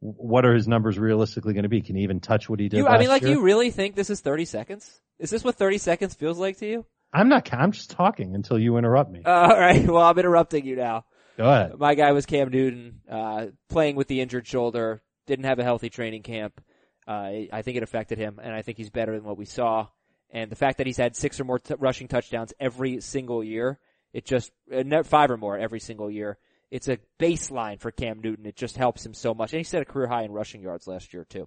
[0.00, 1.82] what are his numbers realistically going to be?
[1.82, 2.78] Can he even touch what he did?
[2.78, 3.32] You, I mean, like year?
[3.32, 5.00] you really think this is thirty seconds?
[5.18, 6.86] Is this what thirty seconds feels like to you?
[7.12, 7.52] I'm not.
[7.52, 9.22] I'm just talking until you interrupt me.
[9.24, 9.86] Uh, all right.
[9.86, 11.04] Well, I'm interrupting you now.
[11.36, 11.78] Go ahead.
[11.78, 15.90] My guy was Cam Newton, uh, playing with the injured shoulder, didn't have a healthy
[15.90, 16.60] training camp.
[17.06, 19.88] Uh, I think it affected him, and I think he's better than what we saw.
[20.30, 23.80] And the fact that he's had six or more t- rushing touchdowns every single year,
[24.12, 26.38] it just, uh, five or more every single year,
[26.70, 28.46] it's a baseline for Cam Newton.
[28.46, 29.52] It just helps him so much.
[29.52, 31.46] And he set a career high in rushing yards last year too.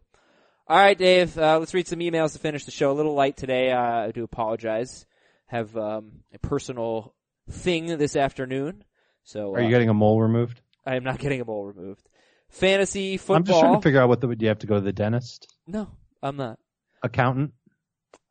[0.68, 2.92] All right, Dave, uh, let's read some emails to finish the show.
[2.92, 3.72] A little light today.
[3.72, 5.06] Uh, I do apologize.
[5.48, 7.14] Have, um, a personal
[7.50, 8.84] thing this afternoon.
[9.24, 10.62] So, Are uh, you getting a mole removed?
[10.86, 12.08] I am not getting a mole removed.
[12.50, 13.36] Fantasy football.
[13.38, 14.28] I'm just trying to figure out what the.
[14.28, 15.54] Do you have to go to the dentist?
[15.68, 15.90] no,
[16.22, 16.60] I'm not.
[17.02, 17.54] Accountant?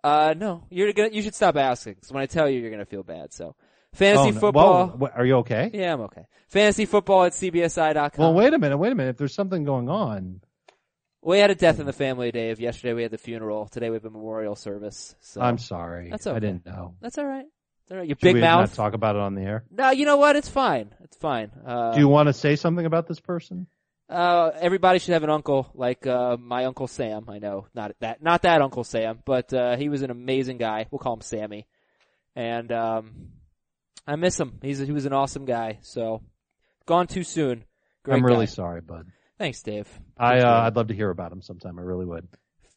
[0.04, 1.10] Uh, no, you're gonna.
[1.12, 1.96] You should stop asking.
[1.96, 3.32] 'cause when I tell you, you're gonna feel bad.
[3.32, 3.56] So,
[3.94, 4.40] Oh, fantasy no.
[4.40, 4.88] football.
[4.88, 5.70] Whoa, are you okay?
[5.72, 6.22] Yeah, I'm okay.
[6.48, 8.10] Fantasy football at cbsi.com.
[8.16, 8.78] Well, wait a minute.
[8.78, 9.10] Wait a minute.
[9.10, 10.40] If there's something going on,
[11.22, 12.58] We had a death in the family, Dave.
[12.60, 13.68] Yesterday we had the funeral.
[13.68, 15.14] Today we have a memorial service.
[15.20, 16.08] So I'm sorry.
[16.10, 16.36] That's okay.
[16.36, 16.94] I didn't know.
[17.00, 17.44] that's all right.
[17.90, 18.08] All right.
[18.08, 18.70] You Should big we mouth.
[18.70, 19.64] not talk about it on the air?
[19.70, 20.36] no, you know what?
[20.36, 20.94] It's fine.
[21.04, 21.50] It's fine.
[21.66, 23.66] Uh, Do you want to say something about this person?
[24.08, 27.26] Uh, everybody should have an uncle like uh, my uncle Sam.
[27.28, 30.86] I know not that not that Uncle Sam, but uh, he was an amazing guy.
[30.90, 31.66] We'll call him Sammy,
[32.36, 33.28] and um,
[34.06, 34.58] I miss him.
[34.62, 35.78] He's he was an awesome guy.
[35.82, 36.22] So
[36.86, 37.64] gone too soon.
[38.04, 38.52] Great I'm really guy.
[38.52, 39.06] sorry, bud.
[39.38, 39.88] thanks, Dave.
[40.18, 41.78] I uh, I'd love to hear about him sometime.
[41.78, 42.26] I really would.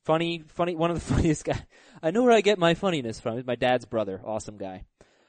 [0.04, 1.62] funny, funny, one of the funniest guys.
[2.04, 3.36] I know where I get my funniness from.
[3.38, 4.22] He's my dad's brother.
[4.24, 4.84] Awesome guy.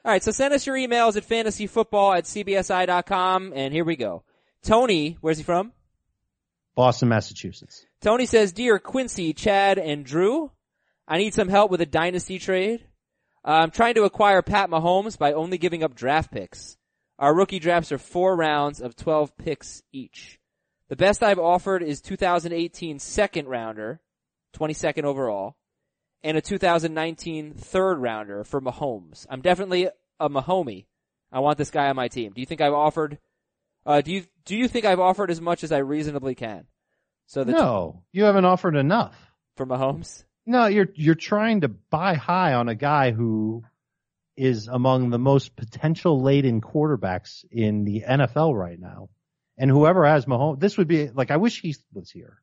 [0.05, 4.23] All right, so send us your emails at fantasyfootball at cbsi.com, and here we go.
[4.63, 5.73] Tony, where's he from?
[6.75, 7.85] Boston, Massachusetts.
[8.01, 10.51] Tony says, Dear Quincy, Chad, and Drew,
[11.07, 12.85] I need some help with a dynasty trade.
[13.47, 16.77] I'm trying to acquire Pat Mahomes by only giving up draft picks.
[17.17, 20.39] Our rookie drafts are four rounds of 12 picks each.
[20.89, 24.01] The best I've offered is 2018 second rounder,
[24.55, 25.55] 22nd overall,
[26.23, 29.25] and a 2019 third rounder for Mahomes.
[29.29, 29.89] I'm definitely
[30.19, 30.85] a Mahomie.
[31.31, 32.33] I want this guy on my team.
[32.33, 33.17] Do you think I've offered,
[33.85, 36.65] uh, do you, do you think I've offered as much as I reasonably can?
[37.27, 39.31] So the No, you haven't offered enough.
[39.55, 40.23] for Mahomes?
[40.47, 43.63] No, you're you're trying to buy high on a guy who
[44.37, 49.09] is among the most potential laden quarterbacks in the NFL right now.
[49.57, 52.41] And whoever has Mahomes, this would be like I wish Heath was here.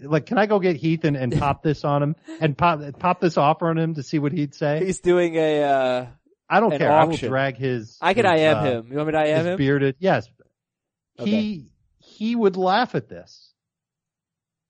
[0.00, 3.20] Like, can I go get Heath and, and pop this on him and pop pop
[3.20, 4.84] this offer on him to see what he'd say?
[4.84, 6.06] He's doing a, uh,
[6.48, 6.90] I don't care.
[6.90, 7.98] I will drag his.
[8.00, 8.88] I could his, IM uh, him.
[8.90, 9.56] You want me to IM His him?
[9.58, 10.28] bearded, yes.
[11.18, 11.30] Okay.
[11.30, 13.52] He he would laugh at this.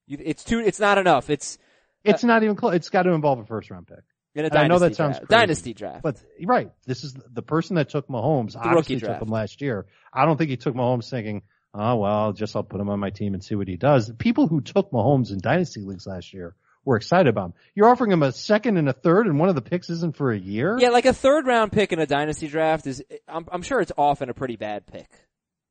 [0.09, 1.29] It's too, it's not enough.
[1.29, 1.59] It's
[2.05, 2.75] It's not even close.
[2.75, 4.05] It's got to involve a first round pick.
[4.35, 5.29] in a I dynasty know that sounds draft.
[5.29, 5.41] crazy.
[5.41, 6.03] Dynasty draft.
[6.03, 8.55] But right, this is the person that took Mahomes.
[8.55, 9.21] rookie obviously draft.
[9.21, 9.87] took him last year.
[10.13, 11.43] I don't think he took Mahomes thinking,
[11.75, 14.47] "Oh well, just I'll put him on my team and see what he does." People
[14.47, 17.55] who took Mahomes in dynasty leagues last year were excited about him.
[17.75, 20.33] You're offering him a second and a third, and one of the picks isn't for
[20.33, 20.79] a year.
[20.81, 23.93] Yeah, like a third round pick in a dynasty draft is, I'm, I'm sure it's
[23.99, 25.09] often a pretty bad pick.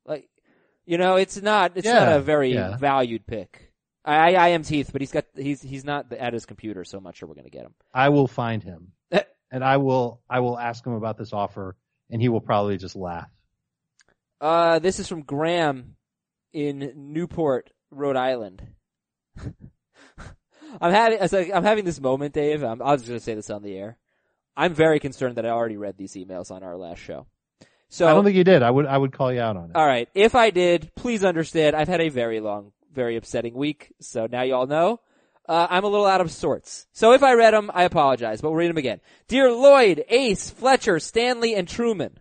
[0.06, 0.30] Like,
[0.86, 2.78] you know, it's not, it's not a very yeah.
[2.78, 3.67] valued pick.
[4.08, 6.98] I, I, I am Teeth, but he's got, he's, he's not at his computer, so
[6.98, 7.74] I'm not sure we're gonna get him.
[7.94, 8.94] I will find him,
[9.52, 11.76] and I will I will ask him about this offer,
[12.10, 13.30] and he will probably just laugh.
[14.40, 15.96] Uh, this is from Graham
[16.54, 18.66] in Newport, Rhode Island.
[20.82, 22.64] I'm having like, I'm having this moment, Dave.
[22.64, 23.98] I'm, I was just gonna say this on the air.
[24.56, 27.28] I'm very concerned that I already read these emails on our last show.
[27.90, 28.64] So I don't think you did.
[28.64, 29.76] I would I would call you out on it.
[29.76, 30.10] All right.
[30.14, 33.94] If I did, please understand I've had a very long, very upsetting week.
[34.00, 35.00] So now you all know.
[35.48, 36.88] Uh, I'm a little out of sorts.
[36.92, 39.00] So if I read them, I apologize, but we'll read them again.
[39.28, 42.20] Dear Lloyd, Ace, Fletcher, Stanley, and Truman.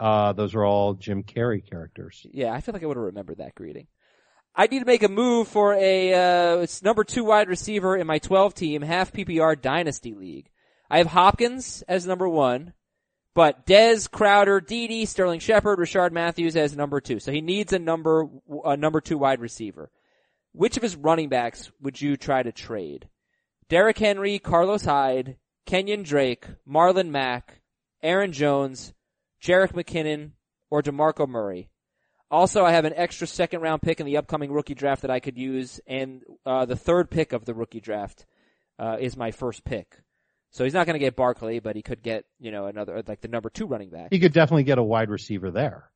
[0.00, 2.26] Uh, those are all Jim Carrey characters.
[2.32, 3.86] Yeah, I feel like I would have remembered that greeting.
[4.54, 6.12] I need to make a move for a
[6.62, 10.50] uh, number two wide receiver in my 12 team half PPR dynasty league.
[10.90, 12.74] I have Hopkins as number one,
[13.34, 17.18] but Dez, Crowder, Dede, Sterling Shepard, Rishard Matthews as number two.
[17.18, 18.28] So he needs a number
[18.64, 19.90] a number two wide receiver.
[20.52, 23.08] Which of his running backs would you try to trade?
[23.68, 27.62] Derrick Henry, Carlos Hyde, Kenyon Drake, Marlon Mack,
[28.02, 28.92] Aaron Jones,
[29.42, 30.32] Jerick McKinnon,
[30.70, 31.70] or DeMarco Murray.
[32.30, 35.20] Also, I have an extra second round pick in the upcoming rookie draft that I
[35.20, 38.26] could use, and uh, the third pick of the rookie draft
[38.78, 40.02] uh, is my first pick.
[40.52, 43.20] So he's not going to get Barkley, but he could get you know another like
[43.20, 44.08] the number two running back.
[44.10, 45.90] He could definitely get a wide receiver there.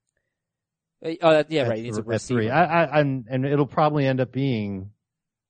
[1.05, 1.77] Uh, Oh, that, yeah, at right.
[1.79, 2.47] He needs a at three.
[2.47, 2.53] receiver.
[2.53, 4.91] I, I, and, and it'll probably end up being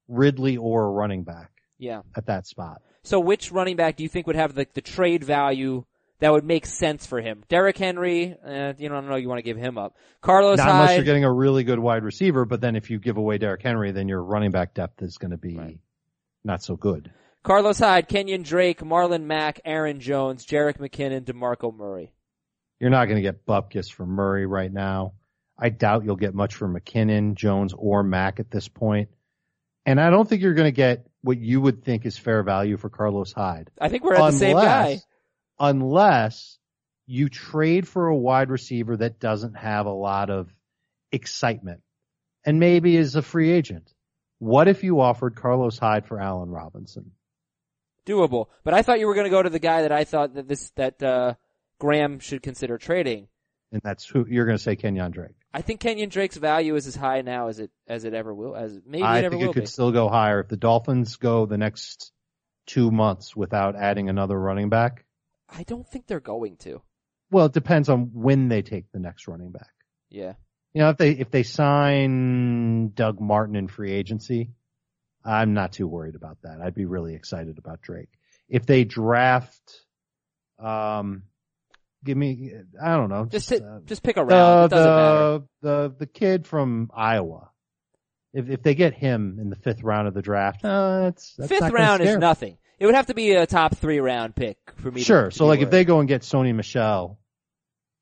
[0.09, 2.03] Ridley or a running back yeah.
[2.17, 2.83] at that spot.
[3.05, 5.85] So which running back do you think would have the, the trade value
[6.19, 7.45] that would make sense for him?
[7.49, 9.97] Derrick Henry, uh, you know, I don't know, you want to give him up.
[10.21, 13.17] Carlos Not unless you're getting a really good wide receiver, but then if you give
[13.17, 15.79] away Derrick Henry, then your running back depth is going to be Right.
[16.43, 17.13] not so good.
[17.47, 22.13] Carlos Hyde, Kenyon Drake, Marlon Mack, Aaron Jones, Jerick McKinnon, DeMarco Murray.
[22.81, 25.13] You're not going to get Bupkis from Murray right now.
[25.57, 29.11] I doubt you'll get much from McKinnon, Jones, or Mack at this point.
[29.87, 32.77] And I don't think you're going to get what you would think is fair value
[32.79, 33.71] for Carlos Hyde.
[33.81, 34.99] I think we're at the same guy.
[35.61, 36.59] unless
[37.07, 40.53] you trade for a wide receiver that doesn't have a lot of
[41.13, 41.83] excitement
[42.45, 43.95] and maybe is a free agent.
[44.41, 47.13] What if you offered Carlos Hyde for Allen Robinson?
[48.07, 48.47] Doable.
[48.65, 50.49] But I thought you were going to go to the guy that I thought that
[50.49, 51.35] this, that, uh,
[51.79, 53.29] Graham should consider trading.
[53.73, 55.35] And that's who you're going to say Kenyon Drake.
[55.53, 58.55] I think Kenyon Drake's value is as high now as it, as it ever will,
[58.55, 59.67] as maybe I it ever think will it could be.
[59.67, 62.13] still go higher if the Dolphins go the next
[62.67, 65.05] two months without adding another running back.
[65.49, 66.83] I don't think they're going to.
[67.31, 69.71] Well, it depends on when they take the next running back.
[70.11, 70.35] Yeah.
[70.75, 74.51] You know, if they if they sign Doug Martin in free agency,
[75.27, 76.61] I'm not too worried about that.
[76.63, 78.09] I'd be really excited about Drake.
[78.49, 79.61] If they draft,
[80.59, 81.25] um,
[82.05, 82.53] give me,
[82.83, 85.45] I don't know, Just, just, hit, uh, just pick a the, it doesn't matter.
[85.63, 87.51] the the the kid from Iowa.
[88.33, 91.49] If if they get him in the fifth round of the draft, uh, that's, that's
[91.49, 92.21] Fifth round is me.
[92.21, 92.59] nothing.
[92.79, 95.01] It would have to be a top three round pick for me.
[95.03, 95.31] Sure.
[95.31, 97.19] to So be like if they go and get Sony Michel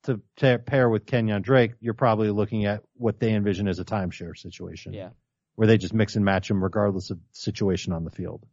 [0.03, 0.19] to
[0.59, 4.93] pair with Kenyon Drake, you're probably looking at what they envision as a timeshare situation.
[4.93, 5.09] yeah.
[5.55, 8.45] Where they just mix and match him regardless of situation on the field.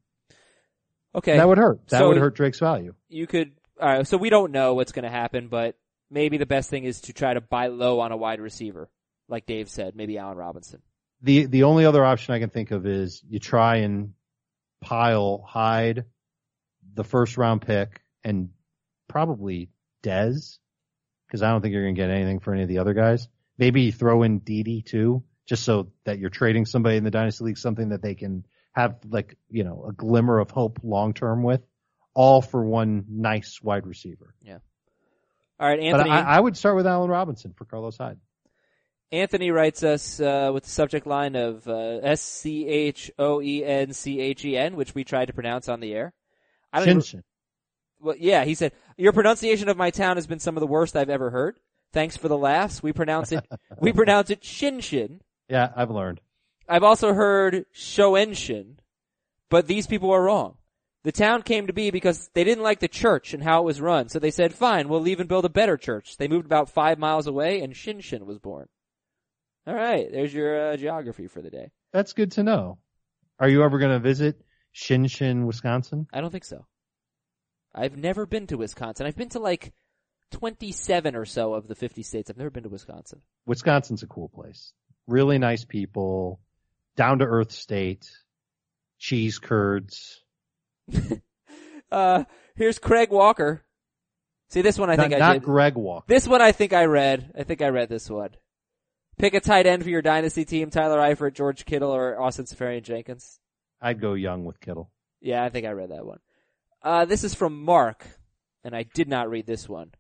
[1.14, 1.36] Okay.
[1.36, 1.86] That would hurt.
[1.88, 2.94] That So- would hurt Drake's value.
[3.08, 3.52] you could.
[3.80, 4.06] All right.
[4.06, 5.76] So we don't know what's going to happen, but
[6.10, 8.88] maybe the best thing is to try to buy low on a wide receiver,
[9.28, 9.96] like Dave said.
[9.96, 10.80] Maybe Allen Robinson.
[11.22, 14.14] The the only other option I can think of is you try and
[14.80, 16.04] pile Hyde,
[16.94, 18.50] the first round pick and
[19.08, 19.70] probably
[20.02, 20.58] Dez,
[21.26, 23.28] because I don't think you're going to get anything for any of the other guys.
[23.58, 27.58] Maybe throw in Dede too, just so that you're trading somebody in the dynasty league
[27.58, 31.62] something that they can have like you know a glimmer of hope long term with,
[32.14, 34.34] all for one nice wide receiver.
[34.42, 34.58] Yeah.
[35.60, 36.10] All right, But Anthony.
[36.10, 38.18] I, I would start with Allen Robinson for Carlos Hyde.
[39.12, 43.62] Anthony writes us uh, with the subject line of uh, S C H O E
[43.64, 46.14] N C H E N, which we tried to pronounce on the air.
[46.72, 47.22] I don't Shinshin.
[48.00, 50.96] well, yeah, he said your pronunciation of my town has been some of the worst
[50.96, 51.58] I've ever heard.
[51.92, 52.82] Thanks for the laughs.
[52.82, 53.46] We pronounce it
[53.78, 55.20] we pronounce it Shin Shin.
[55.52, 56.22] Yeah, I've learned.
[56.66, 58.76] I've also heard Shoenshin,
[59.50, 60.56] but these people are wrong.
[61.04, 63.78] The town came to be because they didn't like the church and how it was
[63.78, 66.16] run, so they said, fine, we'll leave and build a better church.
[66.16, 68.66] They moved about five miles away and Shinshin was born.
[69.68, 71.70] Alright, there's your uh, geography for the day.
[71.92, 72.78] That's good to know.
[73.38, 74.40] Are you ever going to visit
[74.74, 76.06] Shinshin, Wisconsin?
[76.14, 76.64] I don't think so.
[77.74, 79.06] I've never been to Wisconsin.
[79.06, 79.74] I've been to like
[80.30, 82.30] 27 or so of the 50 states.
[82.30, 83.20] I've never been to Wisconsin.
[83.44, 84.72] Wisconsin's a cool place.
[85.06, 86.40] Really nice people,
[86.96, 88.08] down to earth state,
[88.98, 90.22] cheese curds.
[91.92, 92.24] Uh,
[92.56, 93.62] here's Craig Walker.
[94.48, 95.20] See, this one I not think I read.
[95.26, 95.42] not did.
[95.42, 96.06] Greg Walker.
[96.08, 97.32] This one I think I read.
[97.38, 98.30] I think I read this one.
[99.18, 103.38] Pick a tight end for your dynasty team: Tyler Eifert, George Kittle, or Austin Seferian-Jenkins.
[103.80, 104.90] I'd go young with Kittle.
[105.20, 106.18] Yeah, I think I read that one.
[106.82, 108.06] Uh, this is from Mark,
[108.64, 109.92] and I did not read this one.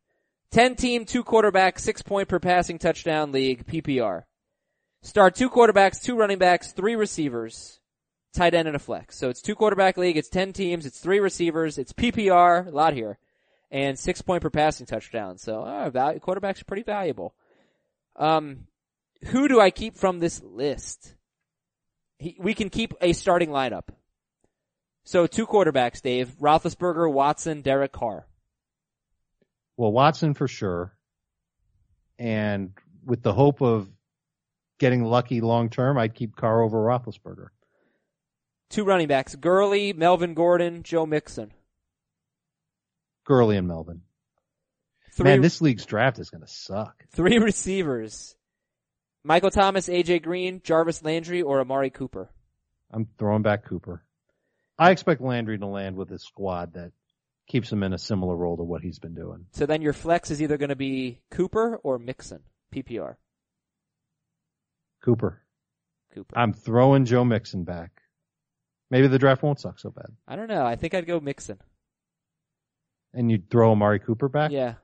[0.50, 4.22] Ten team, two quarterback, six point per passing touchdown league PPR.
[5.02, 7.80] Start two quarterbacks, two running backs, three receivers,
[8.32, 9.18] tight end and a flex.
[9.18, 10.16] So it's two quarterback league.
[10.16, 10.86] It's ten teams.
[10.86, 11.76] It's three receivers.
[11.76, 12.68] It's PPR.
[12.68, 13.18] A lot here,
[13.70, 15.38] and six point per passing touchdown.
[15.38, 17.34] So uh, value, quarterbacks pretty valuable.
[18.14, 18.68] Um,
[19.26, 21.14] who do I keep from this list?
[22.18, 23.88] He, we can keep a starting lineup.
[25.04, 26.36] So two quarterbacks, Dave.
[26.40, 28.26] Roethlisberger, Watson, Derek Carr.
[29.76, 30.96] Well, Watson for sure.
[32.20, 32.72] And
[33.04, 33.88] with the hope of
[34.82, 37.46] getting lucky long term, I'd keep Carr over Roethlisberger.
[38.68, 41.52] Two running backs, Gurley, Melvin Gordon, Joe Mixon.
[43.24, 44.02] Gurley and Melvin.
[45.14, 47.04] Three, Man, this league's draft is going to suck.
[47.12, 48.34] three receivers.
[49.22, 52.28] Michael Thomas, AJ Green, Jarvis Landry, or Amari Cooper.
[52.90, 54.02] I'm throwing back Cooper.
[54.76, 56.90] I expect Landry to land with a squad that
[57.46, 59.46] keeps him in a similar role to what he's been doing.
[59.52, 62.40] So then your flex is either going to be Cooper or Mixon.
[62.74, 63.14] PPR.
[65.02, 65.42] Cooper.
[66.14, 66.38] Cooper.
[66.38, 67.90] I'm throwing Joe Mixon back.
[68.90, 70.12] Maybe the draft won't suck so bad.
[70.28, 70.64] I don't know.
[70.64, 71.58] I think I'd go Mixon.
[73.14, 74.50] And you'd throw Amari Cooper back?
[74.50, 74.74] Yeah.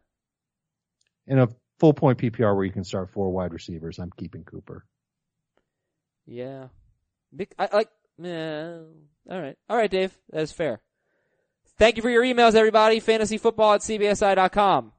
[1.27, 1.49] In a
[1.79, 4.87] full point PPR where you can start four wide receivers, I'm keeping Cooper.
[6.27, 6.69] Yeah.
[7.59, 8.79] I like, yeah.
[9.31, 9.57] All right.
[9.69, 10.17] All right, Dave.
[10.31, 10.81] That is fair.
[11.79, 13.01] Thank you for your emails, everybody.
[13.01, 14.93] Fantasyfootball at cbsi.com.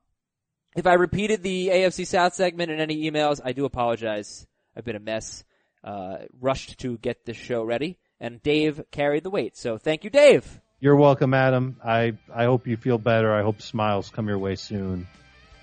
[0.75, 4.47] If I repeated the AFC South segment in any emails, I do apologize.
[4.75, 5.43] I've been a mess.
[5.83, 9.55] Uh, rushed to get this show ready, and Dave carried the weight.
[9.55, 10.59] So thank you, Dave.
[10.81, 11.77] You're welcome, Adam.
[11.83, 13.33] I, I hope you feel better.
[13.33, 15.07] I hope smiles come your way soon.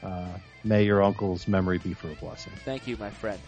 [0.02, 0.28] Uh,
[0.64, 2.52] may your uncle's memory be for a blessing.
[2.64, 3.40] Thank you, my friend.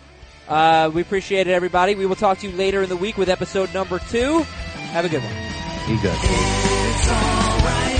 [0.48, 1.94] Uh, we appreciate it, everybody.
[1.94, 4.40] We will talk to you later in the week with episode number two.
[4.92, 5.34] Have a good one.
[5.86, 6.16] Be good.
[6.16, 7.18] I've got
[7.62, 7.97] Le'Veon.